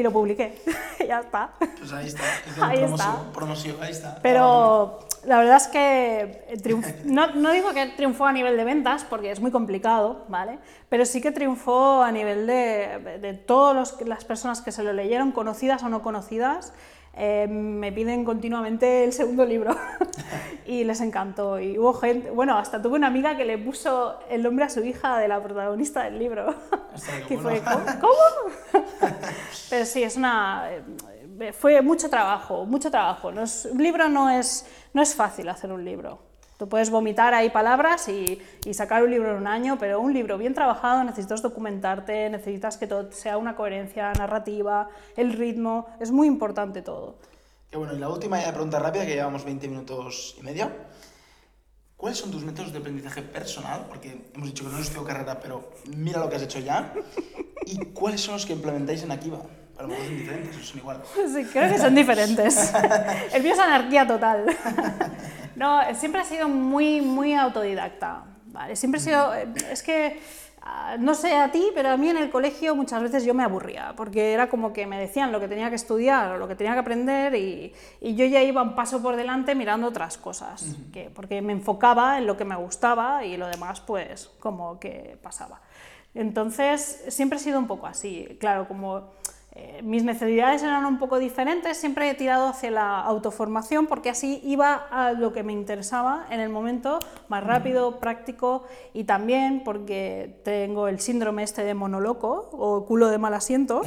lo 0.10 0.13
publiqué. 0.13 0.62
ya 1.08 1.19
está. 1.22 1.52
Pues 1.78 1.91
ahí 1.93 2.08
está. 2.08 2.24
Es 2.48 2.62
Ahí 2.62 2.78
promoción, 2.80 3.10
está. 3.10 3.32
promoción, 3.34 3.76
ahí 3.82 3.91
está. 3.91 4.19
Pero 4.22 5.00
la 5.26 5.38
verdad 5.38 5.58
es 5.58 5.67
que 5.67 6.45
triunf- 6.63 6.95
no, 7.06 7.28
no 7.36 7.52
digo 7.52 7.69
que 7.74 7.86
triunfó 7.88 8.26
a 8.26 8.32
nivel 8.34 8.58
de 8.58 8.63
ventas, 8.63 9.04
porque 9.04 9.32
es 9.32 9.39
muy 9.39 9.52
complicado, 9.52 10.26
¿vale? 10.28 10.60
Pero 10.89 11.06
sí 11.06 11.22
que 11.22 11.32
triunfó 11.32 12.02
a 12.02 12.12
nivel 12.12 12.48
de, 12.48 13.17
de 13.22 13.34
todas 13.34 13.95
las 14.06 14.26
personas 14.26 14.62
que 14.62 14.72
se 14.72 14.84
lo 14.84 14.93
leyeron, 14.93 15.32
conocidas 15.32 15.84
o 15.84 15.89
no 15.89 16.02
conocidas, 16.02 16.74
eh, 17.19 17.47
me 17.47 17.91
piden 17.91 18.23
continuamente 18.23 19.03
el 19.03 19.13
segundo 19.13 19.45
libro 19.45 19.75
y 20.65 20.84
les 20.86 21.01
encantó. 21.01 21.60
Y 21.60 21.77
hubo 21.77 21.93
gente, 21.93 22.32
bueno, 22.32 22.58
hasta 22.58 22.82
tuve 22.82 22.95
una 22.97 23.08
amiga 23.08 23.36
que 23.38 23.45
le 23.45 23.58
puso 23.58 24.19
el 24.29 24.41
nombre 24.43 24.65
a 24.65 24.69
su 24.69 24.84
hija 24.84 25.17
de 25.17 25.27
la 25.27 25.41
protagonista 25.43 26.03
del 26.03 26.17
libro. 26.17 26.55
Que 27.27 27.38
fue. 27.43 27.62
¿Cómo? 27.99 28.13
Pero 29.69 29.86
sí, 29.86 30.03
es 30.03 30.15
una... 30.15 30.69
eh, 30.71 31.51
Fue 31.53 31.82
mucho 31.82 32.10
trabajo, 32.10 32.65
mucho 32.65 32.89
trabajo. 32.89 33.32
No 33.32 33.43
es- 33.43 33.65
un 33.71 33.82
libro 33.84 34.08
no 34.10 34.29
es, 34.29 34.65
no 34.93 35.01
es 35.01 35.13
fácil 35.15 35.49
hacer 35.49 35.71
un 35.71 35.84
libro. 35.86 36.29
Tú 36.60 36.67
puedes 36.67 36.89
vomitar 36.89 37.34
ahí 37.34 37.50
palabras 37.50 38.10
y, 38.10 38.38
y 38.65 38.74
sacar 38.74 39.02
un 39.02 39.10
libro 39.10 39.32
en 39.32 39.38
un 39.38 39.48
año, 39.48 39.78
pero 39.80 40.02
un 40.02 40.13
libro 40.13 40.38
bien 40.38 40.54
trabajado 40.54 41.06
necesitas 41.06 41.41
documentarte, 41.41 42.30
necesitas 42.30 42.76
que 42.76 42.86
todo 42.86 43.10
sea 43.13 43.38
una 43.38 43.56
coherencia 43.56 44.12
narrativa, 44.12 44.89
el 45.15 45.32
ritmo, 45.32 45.88
es 46.02 46.12
muy 46.12 46.28
importante 46.28 46.82
todo. 46.82 47.15
Que 47.72 47.78
bueno, 47.78 47.93
y 47.93 47.98
la 47.98 48.10
última 48.10 48.41
ya 48.41 48.52
pregunta 48.52 48.78
rápida, 48.78 49.06
que 49.06 49.13
llevamos 49.13 49.45
20 49.45 49.69
minutos 49.69 50.36
y 50.38 50.43
medio. 50.43 50.69
¿Cuáles 51.95 52.17
son 52.17 52.30
tus 52.30 52.43
métodos 52.43 52.74
de 52.74 52.80
aprendizaje 52.80 53.22
personal? 53.22 53.86
Porque 53.88 54.30
hemos 54.36 54.50
dicho 54.50 54.65
que 54.65 54.69
no 54.72 54.76
has 54.76 54.82
estudiado 54.82 55.08
carrera, 55.08 55.39
pero 55.39 55.69
mira 55.95 56.19
lo 56.19 56.30
que 56.30 56.36
has 56.36 56.41
hecho 56.41 56.60
ya. 56.60 56.93
¿Y 57.65 57.78
cuáles 57.93 58.19
son 58.19 58.34
los 58.34 58.45
que 58.45 58.52
implementáis 58.52 59.02
en 59.04 59.12
Akiva? 59.12 59.39
A 59.78 59.84
lo 59.84 59.88
mejor 59.88 60.08
son 60.08 60.17
diferentes 60.17 60.65
son 60.67 60.78
igual. 60.80 61.02
Sí, 61.15 61.45
creo 61.54 61.72
que 61.72 61.78
son 61.78 61.95
diferentes. 61.95 62.74
El 63.34 63.43
mío 63.43 63.54
es 63.54 63.60
anarquía 63.60 64.06
total. 64.06 64.45
No, 65.60 65.82
siempre 65.93 66.22
he 66.22 66.26
sido 66.26 66.48
muy, 66.48 67.02
muy 67.02 67.34
autodidacta. 67.36 68.24
¿vale? 68.48 68.76
Siempre 68.76 69.00
he 69.00 69.04
sido. 69.04 69.34
Es 69.72 69.84
que. 69.84 70.19
ah, 70.62 70.95
No 71.00 71.13
sé 71.13 71.36
a 71.36 71.52
ti, 71.52 71.63
pero 71.76 71.89
a 71.89 71.98
mí 71.98 72.10
en 72.10 72.17
el 72.17 72.30
colegio 72.30 72.76
muchas 72.76 73.02
veces 73.02 73.26
yo 73.26 73.34
me 73.34 73.43
aburría, 73.43 73.93
porque 73.95 74.34
era 74.34 74.50
como 74.50 74.72
que 74.74 74.86
me 74.88 75.00
decían 75.00 75.32
lo 75.32 75.39
que 75.39 75.48
tenía 75.48 75.69
que 75.69 75.76
estudiar 75.76 76.32
o 76.32 76.38
lo 76.38 76.48
que 76.48 76.56
tenía 76.56 76.74
que 76.74 76.80
aprender 76.80 77.36
y, 77.36 77.74
y 78.02 78.15
yo 78.15 78.26
ya 78.26 78.41
iba 78.41 78.62
un 78.62 78.76
paso 78.76 79.02
por 79.02 79.15
delante 79.15 79.54
mirando 79.56 79.88
otras 79.88 80.17
cosas, 80.17 80.76
que, 80.93 81.10
porque 81.10 81.41
me 81.41 81.54
enfocaba 81.54 82.17
en 82.17 82.26
lo 82.26 82.36
que 82.38 82.45
me 82.45 82.56
gustaba 82.56 83.24
y 83.26 83.38
lo 83.38 83.48
demás 83.48 83.82
pues 83.82 84.30
como 84.39 84.80
que 84.80 85.17
pasaba. 85.22 85.62
Entonces 86.15 87.06
siempre 87.10 87.38
he 87.38 87.41
sido 87.41 87.60
un 87.60 87.67
poco 87.67 87.86
así, 87.88 88.38
claro, 88.39 88.67
como 88.67 88.98
eh, 88.98 89.02
mis 89.84 90.04
necesidades 90.04 90.63
eran 90.63 90.86
un 90.86 91.00
poco 91.00 91.19
diferentes, 91.19 91.78
siempre 91.78 92.10
he 92.10 92.13
tirado 92.13 92.48
hacia 92.48 92.72
la 92.72 93.00
autoformación 93.02 93.88
porque 93.88 94.10
así 94.10 94.41
iba 94.43 94.88
a 94.91 95.13
lo 95.13 95.32
que 95.34 95.43
me 95.43 95.54
interesaba 95.54 96.26
en 96.30 96.39
el 96.39 96.50
momento, 96.50 97.00
más 97.28 97.43
rápido, 97.43 98.00
práctico 98.00 98.65
y 98.93 99.06
también 99.06 99.63
porque 99.63 100.39
tengo 100.43 100.88
el 100.88 101.00
síndrome 101.00 101.43
este 101.43 101.63
de 101.63 101.74
monoloco 101.74 102.50
o 102.52 102.86
culo 102.86 103.10
de 103.10 103.17
mal 103.17 103.34
asiento, 103.34 103.82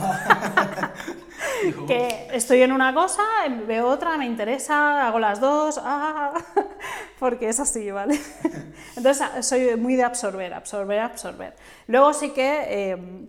que 1.86 2.28
estoy 2.32 2.62
en 2.62 2.72
una 2.72 2.94
cosa, 2.94 3.22
veo 3.66 3.88
otra, 3.88 4.16
me 4.16 4.26
interesa, 4.26 5.06
hago 5.06 5.18
las 5.18 5.40
dos, 5.40 5.80
ah, 5.82 6.32
porque 7.18 7.48
es 7.48 7.60
así, 7.60 7.90
¿vale? 7.90 8.18
Entonces 8.96 9.26
soy 9.46 9.76
muy 9.76 9.96
de 9.96 10.04
absorber, 10.04 10.54
absorber, 10.54 11.00
absorber. 11.00 11.54
Luego 11.86 12.12
sí 12.12 12.30
que... 12.30 12.64
eh, 12.68 13.28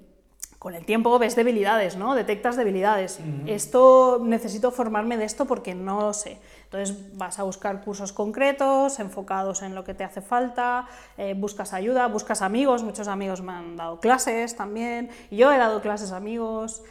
con 0.64 0.76
el 0.76 0.86
tiempo 0.86 1.20
ves 1.20 1.36
debilidades, 1.36 1.98
¿no? 1.98 2.16
Detectas 2.16 2.56
debilidades. 2.56 3.20
Esto 3.48 4.22
necesito 4.24 4.72
formarme 4.72 5.18
de 5.18 5.26
esto 5.26 5.44
porque 5.46 5.76
no 5.76 6.14
sé. 6.14 6.40
Entonces 6.64 7.18
vas 7.18 7.38
a 7.38 7.44
buscar 7.44 7.82
cursos 7.84 8.14
concretos, 8.14 8.98
enfocados 9.00 9.62
en 9.62 9.76
lo 9.76 9.84
que 9.84 9.94
te 9.94 10.06
hace 10.06 10.22
falta, 10.22 10.88
eh, 11.18 11.34
buscas 11.38 11.74
ayuda, 11.74 12.08
buscas 12.08 12.42
amigos, 12.42 12.82
muchos 12.82 13.10
amigos 13.10 13.42
me 13.42 13.52
han 13.52 13.76
dado 13.76 14.00
clases 14.00 14.56
también, 14.56 15.10
yo 15.30 15.52
he 15.52 15.58
dado 15.58 15.82
clases 15.82 16.14
a 16.14 16.18
amigos, 16.18 16.82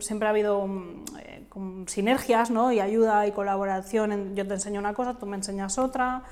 siempre 0.00 0.26
ha 0.28 0.30
habido 0.30 0.66
mm, 0.66 1.04
eh, 1.20 1.46
sinergias, 1.86 2.50
¿no? 2.50 2.70
Y 2.72 2.80
ayuda 2.80 3.26
y 3.26 3.32
colaboración, 3.32 4.12
en- 4.12 4.36
yo 4.36 4.46
te 4.46 4.52
enseño 4.52 4.78
una 4.80 4.92
cosa, 4.92 5.14
tú 5.14 5.24
me 5.24 5.36
enseñas 5.36 5.78
otra. 5.78 6.22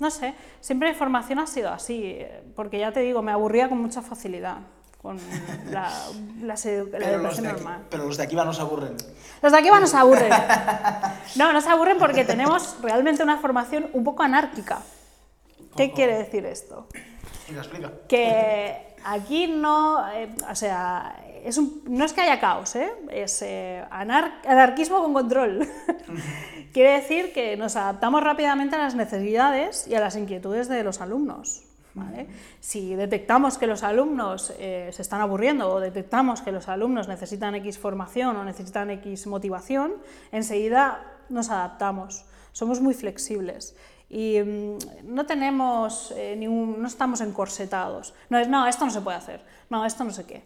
No 0.00 0.10
sé, 0.10 0.34
siempre 0.60 0.88
mi 0.88 0.94
formación 0.94 1.38
ha 1.38 1.46
sido 1.46 1.68
así, 1.70 2.00
eh, 2.04 2.42
porque 2.56 2.78
ya 2.78 2.92
te 2.92 3.00
digo, 3.00 3.20
me 3.20 3.30
aburría 3.32 3.68
con 3.68 3.78
mucha 3.78 4.00
facilidad 4.00 4.58
con 5.08 5.18
la, 5.70 5.90
la, 6.42 6.54
la 6.54 6.54
Pero 6.54 6.84
los, 7.22 7.38
educación 7.38 7.44
de 7.44 7.50
aquí, 7.50 7.60
normal. 7.62 7.82
pero 7.90 8.04
los 8.06 8.16
de 8.16 8.22
Akiva 8.24 8.44
nos 8.44 8.60
aburren. 8.60 8.96
Los 9.40 9.52
de 9.52 9.58
aquí 9.58 9.70
van 9.70 9.80
nos 9.80 9.94
aburren. 9.94 10.32
No, 11.36 11.52
nos 11.52 11.66
aburren 11.66 11.98
porque 11.98 12.24
tenemos 12.24 12.76
realmente 12.82 13.22
una 13.22 13.38
formación 13.38 13.88
un 13.92 14.04
poco 14.04 14.22
anárquica. 14.22 14.80
¿Qué 15.76 15.92
quiere 15.92 16.18
decir 16.18 16.44
esto? 16.46 16.88
Explica, 17.34 17.60
explica. 17.60 17.92
Que 18.08 18.94
aquí 19.04 19.46
no, 19.46 20.10
eh, 20.12 20.28
o 20.50 20.54
sea, 20.54 21.22
es 21.44 21.56
un- 21.56 21.82
no 21.88 22.04
es 22.04 22.12
que 22.12 22.20
haya 22.22 22.40
caos, 22.40 22.74
¿eh? 22.76 22.90
es 23.10 23.40
eh, 23.42 23.84
anar- 23.90 24.40
anarquismo 24.46 25.00
con 25.02 25.14
control. 25.14 25.66
Quiere 26.72 26.92
decir 27.00 27.32
que 27.32 27.56
nos 27.56 27.76
adaptamos 27.76 28.22
rápidamente 28.22 28.76
a 28.76 28.80
las 28.80 28.94
necesidades 28.94 29.86
y 29.88 29.94
a 29.94 30.00
las 30.00 30.16
inquietudes 30.16 30.68
de 30.68 30.82
los 30.82 31.00
alumnos. 31.00 31.62
¿Vale? 31.98 32.26
Si 32.60 32.94
detectamos 32.94 33.58
que 33.58 33.66
los 33.66 33.82
alumnos 33.82 34.52
eh, 34.58 34.90
se 34.92 35.02
están 35.02 35.20
aburriendo 35.20 35.70
o 35.70 35.80
detectamos 35.80 36.40
que 36.40 36.52
los 36.52 36.68
alumnos 36.68 37.08
necesitan 37.08 37.54
X 37.56 37.78
formación 37.78 38.36
o 38.36 38.44
necesitan 38.44 38.90
X 38.90 39.26
motivación, 39.26 39.94
enseguida 40.32 41.02
nos 41.28 41.50
adaptamos. 41.50 42.24
Somos 42.52 42.80
muy 42.80 42.94
flexibles 42.94 43.76
y 44.08 44.40
mm, 44.40 44.78
no 45.14 45.26
tenemos 45.26 46.12
eh, 46.16 46.34
ningún, 46.36 46.80
no 46.80 46.88
estamos 46.88 47.20
encorsetados. 47.20 48.14
No 48.30 48.38
es, 48.38 48.48
no, 48.48 48.66
esto 48.66 48.84
no 48.84 48.90
se 48.90 49.00
puede 49.00 49.18
hacer, 49.18 49.40
no, 49.70 49.84
esto 49.84 50.04
no 50.04 50.10
sé 50.10 50.24
qué. 50.24 50.44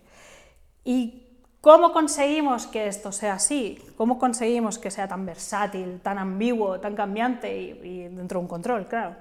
¿Y 0.85 1.23
cómo 1.61 1.93
conseguimos 1.93 2.67
que 2.67 2.89
esto 2.89 3.13
sea 3.13 3.35
así? 3.35 3.79
¿Cómo 3.97 4.19
conseguimos 4.19 4.79
que 4.79 4.91
sea 4.91 5.07
tan 5.07 5.25
versátil, 5.25 6.01
tan 6.01 6.19
ambiguo, 6.19 6.81
tan 6.81 6.97
cambiante 6.97 7.57
y, 7.57 7.71
y 7.83 8.09
dentro 8.09 8.41
de 8.41 8.43
un 8.43 8.49
control, 8.49 8.89
claro? 8.89 9.15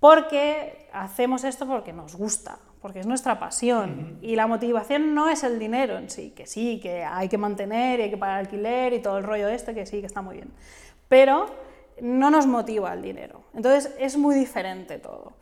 Porque 0.00 0.88
hacemos 0.92 1.44
esto 1.44 1.66
porque 1.66 1.92
nos 1.92 2.14
gusta, 2.14 2.58
porque 2.80 3.00
es 3.00 3.06
nuestra 3.06 3.38
pasión. 3.38 4.18
Y 4.20 4.36
la 4.36 4.46
motivación 4.46 5.14
no 5.14 5.28
es 5.28 5.42
el 5.44 5.58
dinero 5.58 5.96
en 5.96 6.10
sí, 6.10 6.30
que 6.30 6.46
sí, 6.46 6.80
que 6.80 7.04
hay 7.04 7.28
que 7.28 7.38
mantener 7.38 8.00
y 8.00 8.04
hay 8.04 8.10
que 8.10 8.16
pagar 8.16 8.38
alquiler 8.38 8.92
y 8.92 9.00
todo 9.00 9.18
el 9.18 9.24
rollo 9.24 9.48
este, 9.48 9.74
que 9.74 9.86
sí, 9.86 10.00
que 10.00 10.06
está 10.06 10.22
muy 10.22 10.36
bien. 10.36 10.52
Pero 11.08 11.46
no 12.00 12.30
nos 12.30 12.46
motiva 12.46 12.92
el 12.92 13.02
dinero. 13.02 13.42
Entonces 13.54 13.94
es 13.98 14.16
muy 14.16 14.34
diferente 14.34 14.98
todo. 14.98 15.32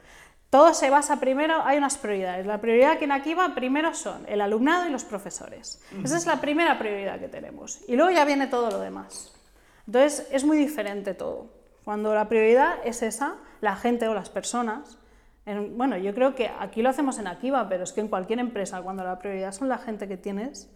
Todo 0.50 0.72
se 0.72 0.88
basa 0.88 1.18
primero, 1.18 1.62
hay 1.64 1.78
unas 1.78 1.98
prioridades. 1.98 2.46
La 2.46 2.60
prioridad 2.60 2.98
que 2.98 3.06
en 3.06 3.12
aquí 3.12 3.34
va 3.34 3.56
primero 3.56 3.92
son 3.92 4.24
el 4.28 4.40
alumnado 4.40 4.86
y 4.86 4.90
los 4.92 5.04
profesores. 5.04 5.82
Esa 6.04 6.16
es 6.16 6.26
la 6.26 6.40
primera 6.40 6.78
prioridad 6.78 7.18
que 7.18 7.26
tenemos. 7.26 7.80
Y 7.88 7.96
luego 7.96 8.12
ya 8.12 8.24
viene 8.24 8.46
todo 8.46 8.70
lo 8.70 8.78
demás. 8.78 9.34
Entonces 9.88 10.28
es 10.30 10.44
muy 10.44 10.56
diferente 10.56 11.12
todo. 11.12 11.48
Cuando 11.84 12.14
la 12.14 12.28
prioridad 12.28 12.76
es 12.84 13.02
esa, 13.02 13.34
la 13.64 13.74
gente 13.77 14.07
o 14.09 14.14
las 14.14 14.31
personas, 14.31 14.98
en- 15.46 15.77
bueno, 15.77 15.96
yo 15.98 16.14
creo 16.14 16.35
que 16.35 16.50
aquí 16.61 16.83
lo 16.83 16.90
hacemos 16.90 17.18
en 17.18 17.27
Akiva, 17.27 17.68
pero 17.68 17.83
es 17.85 17.92
que 17.92 18.00
en 18.00 18.09
cualquier 18.09 18.38
empresa, 18.38 18.81
cuando 18.83 19.03
la 19.05 19.18
prioridad 19.18 19.53
son 19.53 19.68
la 19.68 19.79
gente 19.79 20.07
que 20.09 20.16
tienes 20.16 20.70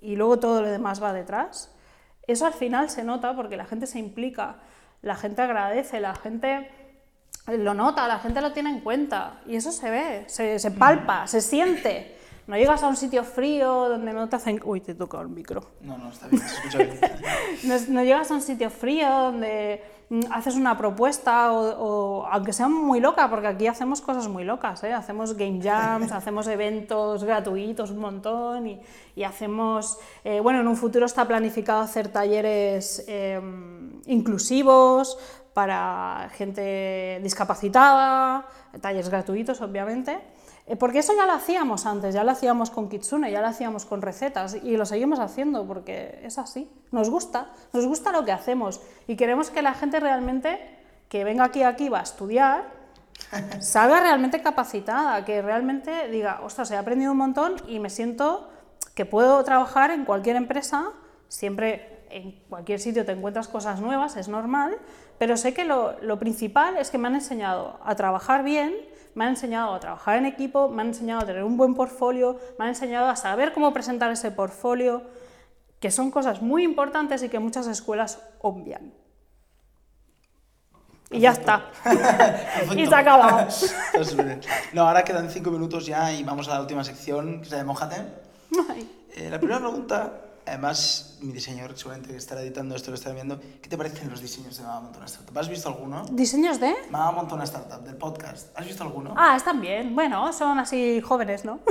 y 0.00 0.16
luego 0.16 0.38
todo 0.38 0.60
lo 0.60 0.68
demás 0.68 1.02
va 1.02 1.12
detrás, 1.12 1.74
eso 2.26 2.46
al 2.46 2.52
final 2.52 2.90
se 2.90 3.04
nota 3.04 3.34
porque 3.34 3.56
la 3.56 3.64
gente 3.64 3.86
se 3.86 3.98
implica, 3.98 4.56
la 5.02 5.14
gente 5.16 5.42
agradece, 5.42 6.00
la 6.00 6.14
gente 6.14 6.70
lo 7.46 7.74
nota, 7.74 8.08
la 8.08 8.18
gente 8.18 8.40
lo 8.40 8.52
tiene 8.52 8.70
en 8.70 8.80
cuenta 8.80 9.40
y 9.46 9.56
eso 9.56 9.70
se 9.72 9.90
ve, 9.90 10.24
se, 10.28 10.58
se 10.58 10.70
palpa, 10.70 11.26
se 11.26 11.40
siente. 11.40 12.16
No 12.46 12.56
llegas 12.56 12.82
a 12.82 12.88
un 12.88 12.96
sitio 12.96 13.24
frío 13.24 13.88
donde 13.88 14.12
no 14.12 14.28
te 14.28 14.36
hacen... 14.36 14.60
Uy, 14.64 14.82
te 14.82 14.94
toca 14.94 15.18
el 15.20 15.28
micro. 15.28 15.62
No, 15.80 15.96
no, 15.96 16.10
está 16.10 16.26
bien, 16.28 16.42
se 16.42 16.54
escucha 16.56 16.78
bien. 16.78 17.00
No, 17.64 17.74
no 17.88 18.02
llegas 18.04 18.30
a 18.30 18.34
un 18.34 18.42
sitio 18.42 18.68
frío 18.68 19.08
donde 19.08 19.82
mm, 19.82 19.93
haces 20.30 20.54
una 20.56 20.76
propuesta 20.76 21.52
o, 21.52 22.22
o 22.22 22.26
aunque 22.26 22.52
sea 22.52 22.68
muy 22.68 23.00
loca, 23.00 23.28
porque 23.30 23.46
aquí 23.46 23.66
hacemos 23.66 24.00
cosas 24.00 24.28
muy 24.28 24.44
locas, 24.44 24.82
¿eh? 24.84 24.92
hacemos 24.92 25.36
game 25.36 25.60
jams, 25.62 26.12
hacemos 26.12 26.46
eventos 26.46 27.24
gratuitos 27.24 27.90
un 27.90 27.98
montón 27.98 28.66
y, 28.66 28.80
y 29.16 29.24
hacemos, 29.24 29.98
eh, 30.24 30.40
bueno, 30.40 30.60
en 30.60 30.68
un 30.68 30.76
futuro 30.76 31.06
está 31.06 31.26
planificado 31.26 31.80
hacer 31.80 32.08
talleres 32.08 33.04
eh, 33.08 33.40
inclusivos 34.06 35.18
para 35.52 36.28
gente 36.34 37.20
discapacitada, 37.22 38.46
talleres 38.80 39.08
gratuitos 39.08 39.60
obviamente. 39.60 40.33
Eh, 40.66 40.76
Porque 40.76 41.00
eso 41.00 41.12
ya 41.14 41.26
lo 41.26 41.32
hacíamos 41.32 41.86
antes, 41.86 42.14
ya 42.14 42.24
lo 42.24 42.30
hacíamos 42.30 42.70
con 42.70 42.88
Kitsune, 42.88 43.30
ya 43.30 43.40
lo 43.40 43.48
hacíamos 43.48 43.84
con 43.84 44.00
recetas 44.00 44.56
y 44.62 44.76
lo 44.76 44.86
seguimos 44.86 45.18
haciendo 45.18 45.66
porque 45.66 46.20
es 46.22 46.38
así. 46.38 46.70
Nos 46.90 47.10
gusta, 47.10 47.50
nos 47.72 47.86
gusta 47.86 48.12
lo 48.12 48.24
que 48.24 48.32
hacemos 48.32 48.80
y 49.06 49.16
queremos 49.16 49.50
que 49.50 49.62
la 49.62 49.74
gente 49.74 50.00
realmente 50.00 50.58
que 51.08 51.22
venga 51.22 51.44
aquí 51.44 51.62
aquí 51.62 51.88
va 51.88 52.00
a 52.00 52.02
estudiar, 52.02 52.64
salga 53.60 54.00
realmente 54.00 54.42
capacitada, 54.42 55.24
que 55.24 55.42
realmente 55.42 56.08
diga, 56.08 56.40
ostras, 56.42 56.70
he 56.70 56.76
aprendido 56.76 57.12
un 57.12 57.18
montón 57.18 57.56
y 57.68 57.78
me 57.78 57.90
siento 57.90 58.48
que 58.94 59.04
puedo 59.04 59.42
trabajar 59.44 59.90
en 59.90 60.04
cualquier 60.04 60.36
empresa, 60.36 60.92
siempre 61.28 62.06
en 62.10 62.32
cualquier 62.48 62.80
sitio 62.80 63.04
te 63.04 63.12
encuentras 63.12 63.48
cosas 63.48 63.80
nuevas, 63.80 64.16
es 64.16 64.28
normal, 64.28 64.78
pero 65.18 65.36
sé 65.36 65.52
que 65.52 65.64
lo, 65.64 66.00
lo 66.00 66.18
principal 66.18 66.76
es 66.76 66.90
que 66.90 66.98
me 66.98 67.08
han 67.08 67.16
enseñado 67.16 67.78
a 67.84 67.94
trabajar 67.96 68.44
bien, 68.44 68.72
me 69.14 69.24
han 69.24 69.30
enseñado 69.30 69.74
a 69.74 69.80
trabajar 69.80 70.16
en 70.16 70.26
equipo, 70.26 70.68
me 70.68 70.82
han 70.82 70.88
enseñado 70.88 71.22
a 71.22 71.26
tener 71.26 71.44
un 71.44 71.56
buen 71.56 71.74
portfolio, 71.74 72.38
me 72.58 72.64
han 72.64 72.70
enseñado 72.70 73.08
a 73.08 73.16
saber 73.16 73.52
cómo 73.52 73.72
presentar 73.72 74.10
ese 74.10 74.30
portfolio, 74.30 75.02
que 75.80 75.90
son 75.90 76.10
cosas 76.10 76.42
muy 76.42 76.64
importantes 76.64 77.22
y 77.22 77.28
que 77.28 77.38
muchas 77.38 77.66
escuelas 77.66 78.18
obvian. 78.40 78.92
Y 81.10 81.20
ya 81.20 81.30
está. 81.30 81.70
y 82.76 82.86
se 82.86 84.04
súper 84.04 84.24
bien. 84.26 84.40
No, 84.72 84.88
ahora 84.88 85.04
quedan 85.04 85.30
cinco 85.30 85.50
minutos 85.50 85.86
ya 85.86 86.12
y 86.12 86.24
vamos 86.24 86.48
a 86.48 86.54
la 86.54 86.60
última 86.60 86.82
sección, 86.82 87.38
que 87.38 87.44
es 87.44 87.50
la 87.52 87.58
de 87.58 87.64
Mójate. 87.64 87.96
Eh, 89.16 89.30
la 89.30 89.38
primera 89.38 89.60
pregunta, 89.60 90.23
además, 90.46 91.16
mi 91.20 91.32
diseñador 91.32 91.76
seguramente 91.76 92.10
que 92.10 92.16
estará 92.16 92.42
editando 92.42 92.74
esto, 92.76 92.90
lo 92.90 92.96
estará 92.96 93.14
viendo, 93.14 93.40
¿qué 93.62 93.68
te 93.68 93.76
parecen 93.76 94.10
los 94.10 94.20
diseños 94.20 94.56
de 94.56 94.62
Mama 94.64 94.80
Montona 94.82 95.06
Startup? 95.06 95.38
¿Has 95.38 95.48
visto 95.48 95.68
alguno? 95.68 96.04
¿Diseños 96.10 96.60
de? 96.60 96.74
Mama 96.90 97.12
Montona 97.12 97.44
Startup, 97.44 97.82
del 97.82 97.96
podcast. 97.96 98.48
¿Has 98.58 98.66
visto 98.66 98.82
alguno? 98.82 99.14
Ah, 99.16 99.36
están 99.36 99.60
bien. 99.60 99.94
Bueno, 99.94 100.32
son 100.32 100.58
así 100.58 101.00
jóvenes, 101.00 101.44
¿no? 101.44 101.60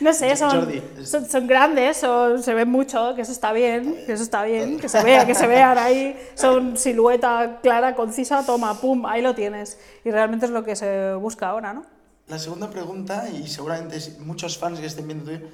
No 0.00 0.12
sé, 0.12 0.36
son, 0.36 0.68
son, 1.04 1.26
son 1.26 1.46
grandes, 1.46 1.96
son- 1.98 2.42
se 2.42 2.52
ven 2.54 2.68
mucho, 2.70 3.14
que 3.14 3.22
eso 3.22 3.32
está 3.32 3.52
bien, 3.52 3.94
que 4.06 4.12
eso 4.12 4.22
está 4.22 4.42
bien, 4.44 4.78
que 4.78 4.88
se 4.88 5.02
vea, 5.02 5.26
que 5.26 5.34
se 5.34 5.46
vean 5.46 5.78
ahí, 5.78 6.16
son 6.34 6.76
silueta 6.76 7.60
clara, 7.62 7.94
concisa, 7.94 8.44
toma, 8.44 8.74
pum, 8.80 9.06
ahí 9.06 9.22
lo 9.22 9.34
tienes. 9.34 9.78
Y 10.04 10.10
realmente 10.10 10.46
es 10.46 10.52
lo 10.52 10.64
que 10.64 10.76
se 10.76 11.14
busca 11.14 11.48
ahora, 11.48 11.72
¿no? 11.72 11.84
La 12.26 12.38
segunda 12.38 12.70
pregunta, 12.70 13.28
y 13.28 13.46
seguramente 13.46 13.98
muchos 14.20 14.58
fans 14.58 14.80
que 14.80 14.86
estén 14.86 15.06
viendo 15.06 15.24
tuyo, 15.24 15.46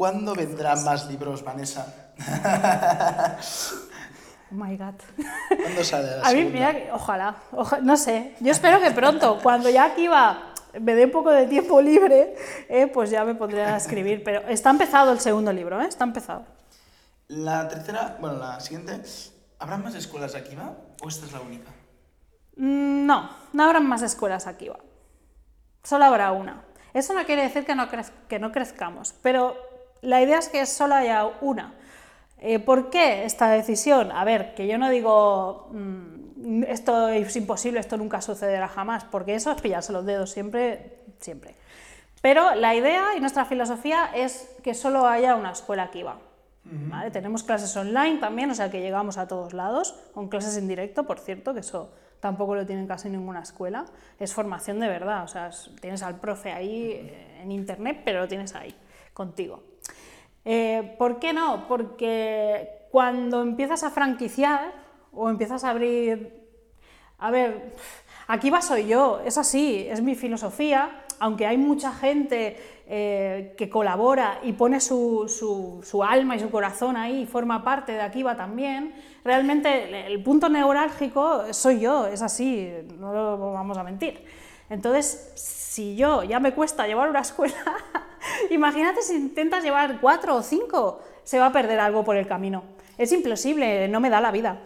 ¿cuándo 0.00 0.34
vendrán 0.34 0.82
más 0.82 1.06
libros, 1.10 1.44
Vanessa? 1.44 1.84
Oh 4.52 4.54
my 4.56 4.76
god. 4.76 4.94
¿Cuándo 5.62 5.84
sale 5.84 6.16
la 6.16 6.26
A 6.26 6.32
mí, 6.32 6.44
mira, 6.46 6.74
ojalá, 6.92 7.36
oja- 7.52 7.78
no 7.82 7.96
sé, 7.96 8.34
yo 8.40 8.50
espero 8.50 8.80
que 8.80 8.90
pronto, 8.90 9.38
cuando 9.42 9.68
ya 9.70 9.84
aquí 9.84 10.08
va, 10.08 10.52
me 10.80 10.94
dé 10.96 11.04
un 11.04 11.12
poco 11.12 11.30
de 11.30 11.46
tiempo 11.46 11.80
libre, 11.80 12.34
eh, 12.68 12.88
pues 12.88 13.10
ya 13.10 13.24
me 13.24 13.36
pondré 13.36 13.62
a 13.62 13.76
escribir, 13.76 14.24
pero 14.24 14.40
está 14.48 14.70
empezado 14.70 15.12
el 15.12 15.20
segundo 15.20 15.52
libro, 15.52 15.80
¿eh? 15.80 15.86
Está 15.86 16.02
empezado. 16.04 16.46
La 17.28 17.68
tercera, 17.68 18.16
bueno, 18.20 18.38
la 18.38 18.58
siguiente, 18.58 19.00
¿habrá 19.60 19.76
más 19.76 19.94
escuelas 19.94 20.34
aquí, 20.34 20.56
va? 20.56 20.74
¿O 21.00 21.08
esta 21.08 21.26
es 21.26 21.32
la 21.32 21.40
única? 21.42 21.70
Mm, 22.56 23.06
No, 23.06 23.30
no 23.52 23.62
habrá 23.64 23.78
más 23.78 24.02
escuelas 24.02 24.48
aquí, 24.48 24.68
va. 24.68 24.80
Solo 25.84 26.06
habrá 26.06 26.32
una. 26.32 26.64
Eso 26.92 27.14
no 27.14 27.24
quiere 27.24 27.42
decir 27.42 27.64
que 27.64 27.76
no, 27.76 27.86
que 28.28 28.38
no 28.40 28.50
crezcamos, 28.50 29.14
pero 29.22 29.69
la 30.02 30.20
idea 30.22 30.38
es 30.38 30.48
que 30.48 30.64
solo 30.66 30.94
haya 30.94 31.26
una. 31.40 31.74
Eh, 32.38 32.58
¿Por 32.58 32.90
qué 32.90 33.24
esta 33.24 33.48
decisión? 33.50 34.12
A 34.12 34.24
ver, 34.24 34.54
que 34.54 34.66
yo 34.66 34.78
no 34.78 34.88
digo 34.88 35.68
mm, 35.72 36.62
esto 36.68 37.08
es 37.08 37.36
imposible, 37.36 37.80
esto 37.80 37.96
nunca 37.96 38.20
sucederá 38.22 38.66
jamás, 38.68 39.04
porque 39.04 39.34
eso 39.34 39.50
es 39.52 39.60
pillarse 39.60 39.92
los 39.92 40.06
dedos 40.06 40.30
siempre, 40.30 40.98
siempre. 41.20 41.54
Pero 42.22 42.54
la 42.54 42.74
idea 42.74 43.14
y 43.16 43.20
nuestra 43.20 43.44
filosofía 43.44 44.10
es 44.14 44.50
que 44.62 44.74
solo 44.74 45.06
haya 45.06 45.36
una 45.36 45.52
escuela 45.52 45.84
aquí 45.84 46.02
va. 46.02 46.18
¿vale? 46.64 47.10
Tenemos 47.10 47.42
clases 47.42 47.74
online 47.76 48.18
también, 48.18 48.50
o 48.50 48.54
sea 48.54 48.70
que 48.70 48.80
llegamos 48.80 49.16
a 49.18 49.26
todos 49.26 49.54
lados, 49.54 49.94
con 50.14 50.28
clases 50.28 50.56
en 50.56 50.68
directo, 50.68 51.04
por 51.04 51.18
cierto, 51.18 51.52
que 51.54 51.60
eso 51.60 51.90
tampoco 52.20 52.54
lo 52.54 52.64
tienen 52.66 52.86
casi 52.86 53.08
ninguna 53.08 53.40
escuela. 53.40 53.86
Es 54.18 54.34
formación 54.34 54.78
de 54.78 54.88
verdad, 54.88 55.24
o 55.24 55.28
sea, 55.28 55.48
es- 55.48 55.70
tienes 55.80 56.02
al 56.02 56.20
profe 56.20 56.52
ahí 56.52 56.92
eh, 56.92 57.40
en 57.42 57.50
internet, 57.52 58.02
pero 58.04 58.20
lo 58.20 58.28
tienes 58.28 58.54
ahí, 58.54 58.74
contigo. 59.14 59.62
Eh, 60.44 60.94
¿Por 60.98 61.18
qué 61.18 61.32
no? 61.32 61.66
Porque 61.68 62.86
cuando 62.90 63.42
empiezas 63.42 63.82
a 63.82 63.90
franquiciar 63.90 64.72
o 65.12 65.28
empiezas 65.28 65.64
a 65.64 65.70
abrir 65.70 66.38
a 67.18 67.30
ver, 67.30 67.74
aquí 68.28 68.48
va 68.50 68.62
soy 68.62 68.86
yo, 68.86 69.20
es 69.24 69.36
así, 69.36 69.86
es 69.90 70.00
mi 70.00 70.14
filosofía, 70.14 71.02
aunque 71.18 71.46
hay 71.46 71.58
mucha 71.58 71.92
gente 71.92 72.56
eh, 72.86 73.54
que 73.58 73.68
colabora 73.68 74.38
y 74.42 74.54
pone 74.54 74.80
su, 74.80 75.28
su- 75.84 76.02
alma 76.02 76.36
y 76.36 76.40
su 76.40 76.50
corazón 76.50 76.96
ahí 76.96 77.22
y 77.22 77.26
forma 77.26 77.62
parte 77.62 77.92
de 77.92 78.00
aquí 78.00 78.22
va 78.22 78.36
también, 78.36 78.94
realmente 79.22 79.84
el, 79.84 79.94
el 80.12 80.22
punto 80.22 80.48
neurálgico 80.48 81.52
soy 81.52 81.80
yo, 81.80 82.06
es 82.06 82.22
así, 82.22 82.72
no 82.98 83.12
lo 83.12 83.52
vamos 83.52 83.76
a 83.76 83.84
mentir. 83.84 84.24
Entonces, 84.70 85.32
si 85.34 85.94
yo 85.96 86.22
ya 86.22 86.40
me 86.40 86.54
cuesta 86.54 86.86
llevar 86.86 87.10
una 87.10 87.20
escuela, 87.20 87.54
imagínate 88.50 89.02
si 89.02 89.14
intentas 89.14 89.62
llevar 89.62 90.00
cuatro 90.00 90.36
o 90.36 90.42
cinco, 90.42 91.00
se 91.24 91.38
va 91.38 91.46
a 91.46 91.52
perder 91.52 91.80
algo 91.80 92.04
por 92.04 92.16
el 92.16 92.26
camino. 92.26 92.62
Es 92.98 93.12
imposible, 93.12 93.88
no 93.88 94.00
me 94.00 94.10
da 94.10 94.20
la 94.20 94.30
vida. 94.30 94.58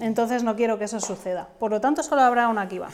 Entonces 0.00 0.42
no 0.42 0.56
quiero 0.56 0.78
que 0.78 0.84
eso 0.84 1.00
suceda. 1.00 1.48
Por 1.58 1.70
lo 1.70 1.80
tanto, 1.80 2.02
solo 2.02 2.22
habrá 2.22 2.48
una 2.48 2.68
Kiva. 2.68 2.88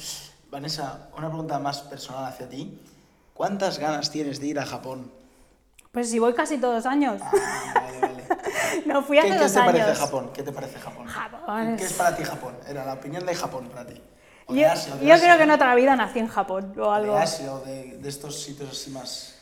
Vanessa, 0.50 1.08
una 1.16 1.28
pregunta 1.28 1.58
más 1.58 1.80
personal 1.82 2.26
hacia 2.26 2.48
ti. 2.48 2.78
¿Cuántas 3.34 3.78
ganas 3.78 4.10
tienes 4.10 4.38
de 4.40 4.46
ir 4.48 4.58
a 4.58 4.66
Japón? 4.66 5.10
Pues 5.90 6.10
si 6.10 6.18
voy 6.18 6.32
casi 6.34 6.58
todos 6.58 6.76
los 6.76 6.86
años. 6.86 7.20
Ah, 7.22 7.74
vale, 7.74 8.00
vale. 8.00 8.22
No 8.86 9.02
fui 9.02 9.16
¿Qué, 9.18 9.26
hace 9.26 9.30
qué 9.36 9.38
dos 9.42 9.52
te 9.52 9.58
años. 9.60 9.72
parece 9.72 9.94
Japón? 10.00 10.30
¿Qué 10.32 10.42
te 10.42 10.52
parece 10.52 10.78
Japón? 10.78 11.06
Japón 11.06 11.76
¿Qué 11.78 11.84
es- 11.84 11.92
para 11.94 12.16
ti 12.16 12.24
Japón? 12.24 12.54
Era 12.66 12.84
la 12.86 12.94
opinión 12.94 13.24
de 13.26 13.34
Japón 13.34 13.68
para 13.68 13.86
ti. 13.86 14.00
Yo, 14.48 14.70
Asia, 14.70 14.94
yo 15.00 15.14
creo 15.18 15.36
que 15.36 15.42
en 15.44 15.50
otra 15.50 15.74
vida 15.74 15.94
nací 15.96 16.18
en 16.18 16.28
Japón 16.28 16.74
o 16.78 16.90
algo. 16.90 17.14
De 17.14 17.18
Asia 17.20 17.52
o 17.54 17.60
de, 17.60 17.98
de 17.98 18.08
estos 18.08 18.42
sitios 18.42 18.70
así 18.70 18.90
más... 18.90 19.34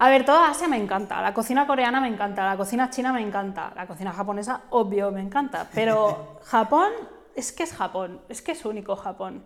A 0.00 0.10
ver, 0.10 0.24
toda 0.24 0.48
Asia 0.50 0.68
me 0.68 0.76
encanta. 0.76 1.20
La 1.20 1.34
cocina 1.34 1.66
coreana 1.66 2.00
me 2.00 2.08
encanta. 2.08 2.44
La 2.44 2.56
cocina 2.56 2.88
china 2.90 3.12
me 3.12 3.20
encanta. 3.20 3.72
La 3.74 3.86
cocina 3.86 4.12
japonesa, 4.12 4.62
obvio, 4.70 5.10
me 5.10 5.20
encanta. 5.20 5.66
Pero 5.74 6.38
Japón 6.44 6.92
es 7.34 7.50
que 7.52 7.64
es 7.64 7.72
Japón. 7.74 8.20
Es 8.28 8.40
que 8.42 8.52
es 8.52 8.64
único 8.64 8.94
Japón. 8.96 9.44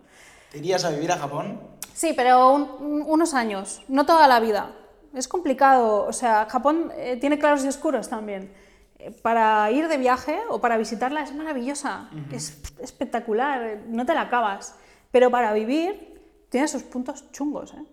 ¿Te 0.50 0.58
irías 0.58 0.84
a 0.84 0.90
vivir 0.90 1.10
a 1.10 1.16
Japón? 1.18 1.58
Sí, 1.94 2.12
pero 2.14 2.52
un- 2.52 2.68
un- 2.80 3.02
unos 3.06 3.32
años, 3.34 3.82
no 3.88 4.04
toda 4.04 4.28
la 4.28 4.40
vida. 4.40 4.72
Es 5.14 5.26
complicado, 5.28 6.04
o 6.06 6.12
sea, 6.12 6.46
Japón 6.46 6.90
eh, 6.96 7.16
tiene 7.20 7.38
claros 7.38 7.64
y 7.64 7.68
oscuros 7.68 8.08
también. 8.10 8.52
Eh, 8.98 9.10
Para 9.10 9.70
ir 9.70 9.88
de 9.88 9.96
viaje 9.98 10.38
o 10.50 10.60
para 10.60 10.76
visitarla 10.76 11.22
es 11.22 11.34
maravillosa, 11.34 12.08
es 12.30 12.62
espectacular, 12.80 13.78
no 13.88 14.04
te 14.06 14.14
la 14.14 14.22
acabas. 14.22 14.74
Pero 15.10 15.30
para 15.30 15.52
vivir 15.54 16.20
tiene 16.50 16.68
sus 16.68 16.82
puntos 16.82 17.30
chungos, 17.32 17.72
¿eh? 17.74 17.84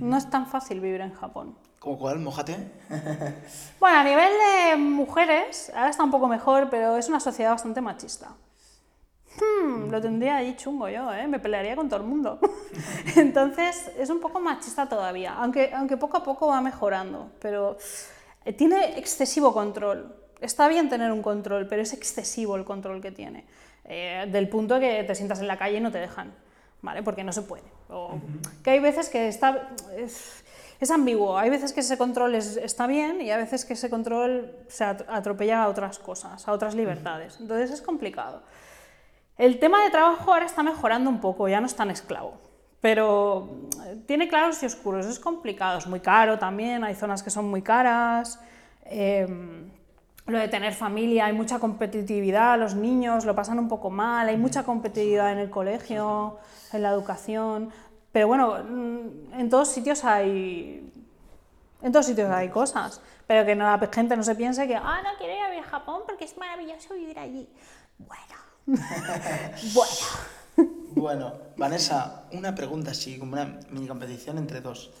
No 0.00 0.16
es 0.16 0.28
tan 0.30 0.46
fácil 0.46 0.80
vivir 0.80 1.00
en 1.00 1.12
Japón. 1.14 1.56
¿Como 1.82 1.98
cuál? 1.98 2.20
Mójate. 2.20 2.56
Bueno, 3.80 3.98
a 3.98 4.04
nivel 4.04 4.30
de 4.30 4.76
mujeres, 4.76 5.72
ahora 5.74 5.90
está 5.90 6.04
un 6.04 6.12
poco 6.12 6.28
mejor, 6.28 6.70
pero 6.70 6.96
es 6.96 7.08
una 7.08 7.18
sociedad 7.18 7.50
bastante 7.50 7.80
machista. 7.80 8.28
Hmm, 9.36 9.90
lo 9.90 10.00
tendría 10.00 10.36
ahí 10.36 10.54
chungo 10.54 10.88
yo, 10.88 11.12
¿eh? 11.12 11.26
me 11.26 11.40
pelearía 11.40 11.74
con 11.74 11.88
todo 11.88 11.98
el 11.98 12.06
mundo. 12.06 12.38
Entonces, 13.16 13.90
es 13.98 14.08
un 14.10 14.20
poco 14.20 14.38
machista 14.38 14.88
todavía, 14.88 15.34
aunque, 15.34 15.72
aunque 15.74 15.96
poco 15.96 16.18
a 16.18 16.22
poco 16.22 16.46
va 16.46 16.60
mejorando, 16.60 17.32
pero 17.40 17.76
eh, 18.44 18.52
tiene 18.52 18.96
excesivo 18.96 19.52
control. 19.52 20.14
Está 20.40 20.68
bien 20.68 20.88
tener 20.88 21.10
un 21.10 21.22
control, 21.22 21.66
pero 21.66 21.82
es 21.82 21.92
excesivo 21.92 22.54
el 22.54 22.64
control 22.64 23.00
que 23.00 23.10
tiene. 23.10 23.44
Eh, 23.86 24.28
del 24.30 24.48
punto 24.48 24.78
que 24.78 25.02
te 25.02 25.16
sientas 25.16 25.40
en 25.40 25.48
la 25.48 25.58
calle 25.58 25.78
y 25.78 25.80
no 25.80 25.90
te 25.90 25.98
dejan, 25.98 26.32
¿vale? 26.80 27.02
Porque 27.02 27.24
no 27.24 27.32
se 27.32 27.42
puede. 27.42 27.64
O 27.88 28.20
que 28.62 28.70
hay 28.70 28.78
veces 28.78 29.08
que 29.08 29.26
está... 29.26 29.70
Es, 29.96 30.44
es 30.84 30.90
ambiguo, 30.90 31.38
hay 31.38 31.50
veces 31.50 31.72
que 31.72 31.80
ese 31.80 31.96
control 31.98 32.34
es- 32.34 32.56
está 32.56 32.86
bien 32.86 33.20
y 33.20 33.30
hay 33.30 33.40
veces 33.40 33.64
que 33.64 33.74
ese 33.74 33.88
control 33.90 34.54
se 34.68 34.84
at- 34.84 35.02
atropella 35.08 35.64
a 35.64 35.68
otras 35.68 35.98
cosas, 35.98 36.46
a 36.48 36.52
otras 36.52 36.74
libertades. 36.74 37.38
Entonces 37.40 37.70
es 37.70 37.82
complicado. 37.82 38.42
El 39.38 39.58
tema 39.58 39.82
de 39.84 39.90
trabajo 39.90 40.32
ahora 40.32 40.46
está 40.46 40.62
mejorando 40.62 41.08
un 41.10 41.20
poco, 41.20 41.48
ya 41.48 41.60
no 41.60 41.66
es 41.66 41.74
tan 41.74 41.90
esclavo, 41.90 42.34
pero 42.80 43.48
eh, 43.86 44.02
tiene 44.06 44.28
claros 44.28 44.62
y 44.62 44.66
oscuros, 44.66 45.06
es 45.06 45.18
complicado, 45.18 45.78
es 45.78 45.86
muy 45.86 46.00
caro 46.00 46.38
también, 46.38 46.84
hay 46.84 46.94
zonas 46.94 47.22
que 47.22 47.30
son 47.30 47.48
muy 47.48 47.62
caras, 47.62 48.38
eh, 48.84 49.26
lo 50.26 50.38
de 50.38 50.46
tener 50.48 50.72
familia, 50.74 51.26
hay 51.26 51.32
mucha 51.32 51.58
competitividad, 51.58 52.58
los 52.58 52.74
niños 52.74 53.24
lo 53.24 53.34
pasan 53.34 53.58
un 53.58 53.68
poco 53.68 53.90
mal, 53.90 54.28
hay 54.28 54.36
mucha 54.36 54.62
competitividad 54.62 55.32
en 55.32 55.38
el 55.38 55.50
colegio, 55.50 56.38
en 56.72 56.82
la 56.82 56.90
educación, 56.90 57.70
pero 58.12 58.28
bueno, 58.28 58.62
mm, 58.62 59.40
en 59.40 59.48
todos 59.50 59.68
sitios 59.68 60.04
hay 60.04 60.92
en 61.82 61.90
todos 61.90 62.06
sitios 62.06 62.30
hay 62.30 62.48
cosas, 62.48 63.00
pero 63.26 63.44
que 63.44 63.56
no, 63.56 63.64
la 63.64 63.90
gente 63.92 64.16
no 64.16 64.22
se 64.22 64.34
piense 64.36 64.66
que, 64.68 64.76
ah, 64.76 65.00
no 65.02 65.10
quiero 65.18 65.34
ir 65.52 65.58
a 65.58 65.62
Japón 65.64 66.02
porque 66.06 66.24
es 66.24 66.36
maravilloso 66.36 66.94
vivir 66.94 67.18
allí. 67.18 67.48
Bueno, 67.98 68.78
bueno. 69.74 70.72
Bueno, 70.94 71.32
Vanessa, 71.56 72.24
una 72.32 72.54
pregunta 72.54 72.90
así, 72.90 73.18
como 73.18 73.32
una 73.32 73.58
mini 73.70 73.88
competición 73.88 74.38
entre 74.38 74.60
dos. 74.60 74.92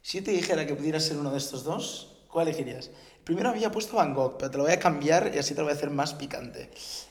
Si 0.00 0.18
yo 0.18 0.24
te 0.24 0.30
dijera 0.30 0.64
que 0.64 0.74
pudieras 0.74 1.04
ser 1.04 1.18
uno 1.18 1.30
de 1.30 1.38
estos 1.38 1.64
dos, 1.64 2.24
¿cuál 2.30 2.48
elegirías? 2.48 2.90
Primero 3.24 3.48
había 3.48 3.72
puesto 3.72 3.96
Van 3.96 4.14
Gogh, 4.14 4.36
pero 4.38 4.50
te 4.50 4.58
lo 4.58 4.64
voy 4.64 4.72
a 4.72 4.78
cambiar 4.78 5.32
y 5.34 5.38
así 5.38 5.54
te 5.54 5.60
lo 5.60 5.64
voy 5.64 5.72
a 5.72 5.76
hacer 5.76 5.90
más 5.90 6.14
picante. 6.14 6.70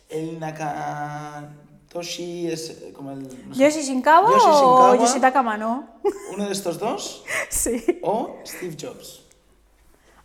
El 0.10 0.40
Naka... 0.40 1.50
Toshi 1.94 2.52
es 2.52 2.72
eh, 2.72 2.94
como 2.94 3.12
el... 3.12 3.22
no 3.22 3.54
sé, 3.54 3.64
¿Yoshi 3.64 3.82
Shinkawa 3.84 4.32
Yoshi 4.32 4.46
o 4.48 4.54
Shinkawa, 4.54 4.98
Yoshitaka 4.98 5.44
Mano? 5.44 5.88
Uno 6.34 6.46
de 6.46 6.52
estos 6.52 6.80
dos 6.80 7.24
sí. 7.50 8.00
o 8.02 8.38
Steve 8.44 8.76
Jobs. 8.80 9.22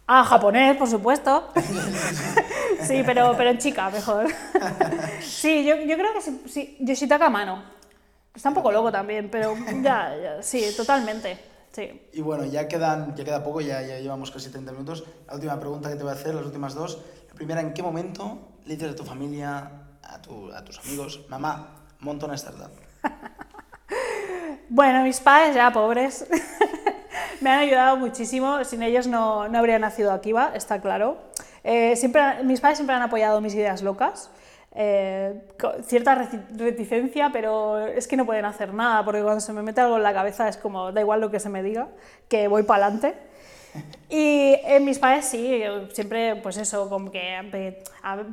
Ah, 0.07 0.25
japonés, 0.25 0.75
por 0.79 0.89
supuesto. 0.89 1.51
sí, 2.81 3.03
pero, 3.05 3.35
pero 3.37 3.51
en 3.51 3.59
chica, 3.59 3.91
mejor. 3.91 4.27
sí, 5.21 5.67
yo, 5.67 5.77
yo 5.77 5.97
creo 5.99 6.15
que 6.15 6.23
sí, 6.23 6.43
sí, 6.49 6.77
Yoshitaka 6.81 7.29
Mano. 7.29 7.63
Está 8.35 8.49
un 8.49 8.55
poco 8.55 8.73
loco 8.73 8.91
también, 8.91 9.29
pero 9.31 9.55
ya, 9.83 10.17
ya, 10.17 10.43
sí, 10.43 10.65
totalmente. 10.75 11.39
Sí. 11.73 12.09
Y 12.15 12.23
bueno, 12.23 12.47
ya, 12.47 12.67
quedan, 12.67 13.15
ya 13.15 13.25
queda 13.25 13.45
poco, 13.45 13.61
ya, 13.61 13.83
ya 13.83 13.99
llevamos 13.99 14.31
casi 14.31 14.49
30 14.49 14.73
minutos. 14.73 15.05
La 15.27 15.35
última 15.35 15.61
pregunta 15.61 15.91
que 15.91 15.97
te 15.97 16.03
voy 16.03 16.13
a 16.13 16.15
hacer, 16.15 16.35
las 16.35 16.47
últimas 16.47 16.75
dos. 16.75 17.03
La 17.29 17.35
primera, 17.35 17.61
¿en 17.61 17.75
qué 17.75 17.83
momento 17.83 18.39
le 18.65 18.77
dices 18.77 18.93
a 18.93 18.97
tu 18.97 19.05
familia, 19.05 19.88
a, 20.09 20.21
tu- 20.21 20.53
a 20.53 20.65
tus 20.65 20.79
amigos, 20.81 21.25
mamá, 21.29 21.75
monta 22.01 22.27
una 22.27 22.35
startup? 22.35 22.71
Bueno, 24.71 25.03
mis 25.03 25.19
padres 25.21 25.55
ya 25.55 25.71
pobres 25.73 26.27
me 27.41 27.51
han 27.51 27.61
ayudado 27.61 27.97
muchísimo. 27.97 28.63
Sin 28.65 28.83
ellos 28.83 29.07
no, 29.07 29.49
no 29.49 29.59
habría 29.59 29.79
nacido 29.79 30.13
Akiva, 30.13 30.53
está 30.55 30.81
claro. 30.81 31.17
Eh, 31.65 31.97
siempre, 31.97 32.45
mis 32.45 32.61
padres 32.61 32.77
siempre 32.79 32.95
han 32.95 33.03
apoyado 33.03 33.41
mis 33.41 33.55
ideas 33.55 33.83
locas. 33.83 34.31
eh, 34.73 35.41
cierta 35.87 36.15
reti- 36.17 36.45
reticencia, 36.59 37.31
pero 37.33 37.79
es 37.79 38.07
que 38.07 38.17
no 38.19 38.27
pueden 38.27 38.45
hacer 38.45 38.75
nada, 38.75 39.05
porque 39.05 39.23
cuando 39.23 39.41
se 39.41 39.53
me 39.55 39.63
mete 39.63 39.81
algo 39.81 39.97
en 39.97 40.03
la 40.03 40.13
cabeza 40.13 40.49
es 40.49 40.59
como, 40.59 40.93
da 40.93 41.01
igual 41.01 41.21
lo 41.23 41.31
que 41.31 41.41
se 41.41 41.49
me 41.49 41.63
diga, 41.63 41.89
que 42.29 42.47
voy 42.49 42.63
para 42.63 42.87
adelante. 42.87 43.19
Y 44.09 44.55
eh, 44.65 44.81
mis 44.81 44.99
padres 44.99 45.27
sí, 45.27 45.63
siempre 45.93 46.37
pues 46.37 46.57
eso, 46.57 46.89
como 46.89 47.11
que, 47.11 47.83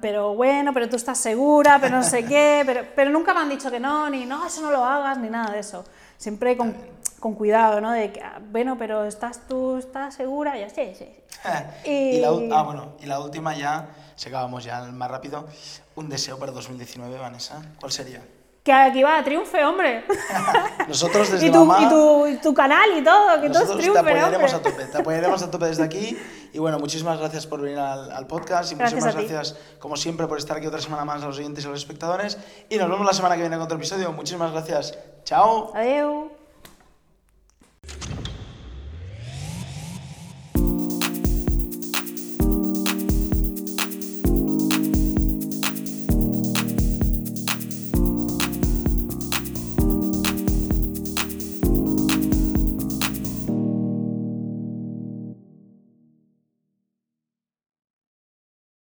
pero 0.02 0.34
bueno, 0.34 0.74
pero 0.74 0.88
tú 0.88 0.96
estás 0.96 1.18
segura, 1.18 1.80
pero 1.82 1.98
no 1.98 2.04
sé 2.04 2.26
qué, 2.26 2.64
pero, 2.66 2.86
pero 2.96 3.12
nunca 3.12 3.34
me 3.34 3.42
han 3.42 3.50
dicho 3.50 3.70
que 3.70 3.80
no, 3.80 4.10
ni 4.10 4.26
no, 4.26 4.48
eso 4.48 4.62
no 4.62 4.72
lo 4.72 4.84
hagas, 4.86 5.18
ni 5.18 5.30
nada 5.30 5.52
de 5.52 5.60
eso. 5.60 5.84
Siempre 6.18 6.56
con, 6.56 6.74
con 7.20 7.34
cuidado, 7.34 7.82
¿no? 7.82 7.92
De 7.92 8.12
que, 8.14 8.22
ah, 8.22 8.40
bueno, 8.52 8.78
pero 8.78 9.04
estás 9.06 9.48
tú, 9.48 9.78
estás 9.78 10.16
segura, 10.16 10.58
ya 10.58 10.70
sí, 10.70 10.94
sí. 10.98 11.08
sí. 11.84 11.90
y 11.90 12.20
la, 12.20 12.32
Y- 12.32 12.50
ah, 12.54 12.64
bueno, 12.64 12.94
y 13.02 13.06
la 13.06 13.20
última 13.20 13.54
ya, 13.56 13.90
se 14.16 14.30
acabamos 14.30 14.64
ya 14.64 14.82
más 14.84 15.12
rápido. 15.12 15.46
Un 15.96 16.08
deseo 16.10 16.40
para 16.40 16.52
2019, 16.54 17.18
Vanessa. 17.18 17.62
¿Cuál 17.80 17.92
sería? 17.92 18.22
Que 18.66 18.74
aquí 18.74 19.04
va, 19.04 19.24
triunfe, 19.24 19.64
hombre. 19.64 20.04
Nosotros 20.88 21.30
desde 21.30 21.46
y, 21.46 21.52
tu, 21.52 21.64
mamá... 21.66 21.86
y, 21.86 21.90
tu, 21.90 22.28
y 22.28 22.36
tu 22.38 22.52
canal 22.52 22.98
y 22.98 23.04
todo, 23.04 23.40
que 23.40 23.48
todos 23.50 23.70
Nosotros 23.70 23.78
te 23.78 23.82
triunfen, 23.84 24.08
apoyaremos 24.08 24.54
hombre. 24.56 24.70
a 24.70 24.74
tope, 24.74 24.86
te 24.92 24.98
apoyaremos 24.98 25.44
a 25.44 25.52
tope 25.52 25.66
desde 25.68 25.84
aquí. 25.84 26.18
Y 26.52 26.58
bueno, 26.58 26.80
muchísimas 26.80 27.20
gracias 27.20 27.46
por 27.46 27.62
venir 27.62 27.78
al, 27.78 28.12
al 28.12 28.26
podcast 28.26 28.72
y 28.72 28.76
Gracias 28.76 29.04
muchísimas 29.04 29.16
a 29.16 29.36
gracias, 29.36 29.60
como 29.78 29.96
siempre, 29.96 30.26
por 30.26 30.40
estar 30.40 30.58
aquí 30.58 30.66
otra 30.66 30.82
semana 30.82 31.06
más 31.06 31.22
a 31.22 31.28
los 31.28 31.38
oyentes 31.38 31.64
y 31.64 31.68
a 31.68 31.70
los 31.70 31.80
espectadores. 31.80 32.40
Y 32.68 32.78
nos 32.78 32.90
vemos 32.90 33.06
la 33.06 33.14
semana 33.14 33.36
que 33.36 33.42
viene 33.42 33.56
con 33.56 33.66
otro 33.66 33.78
episodio. 33.78 34.12
Muchísimas 34.14 34.52
gracias. 34.52 34.98
Chao. 35.26 35.72
Adeu. 35.76 36.35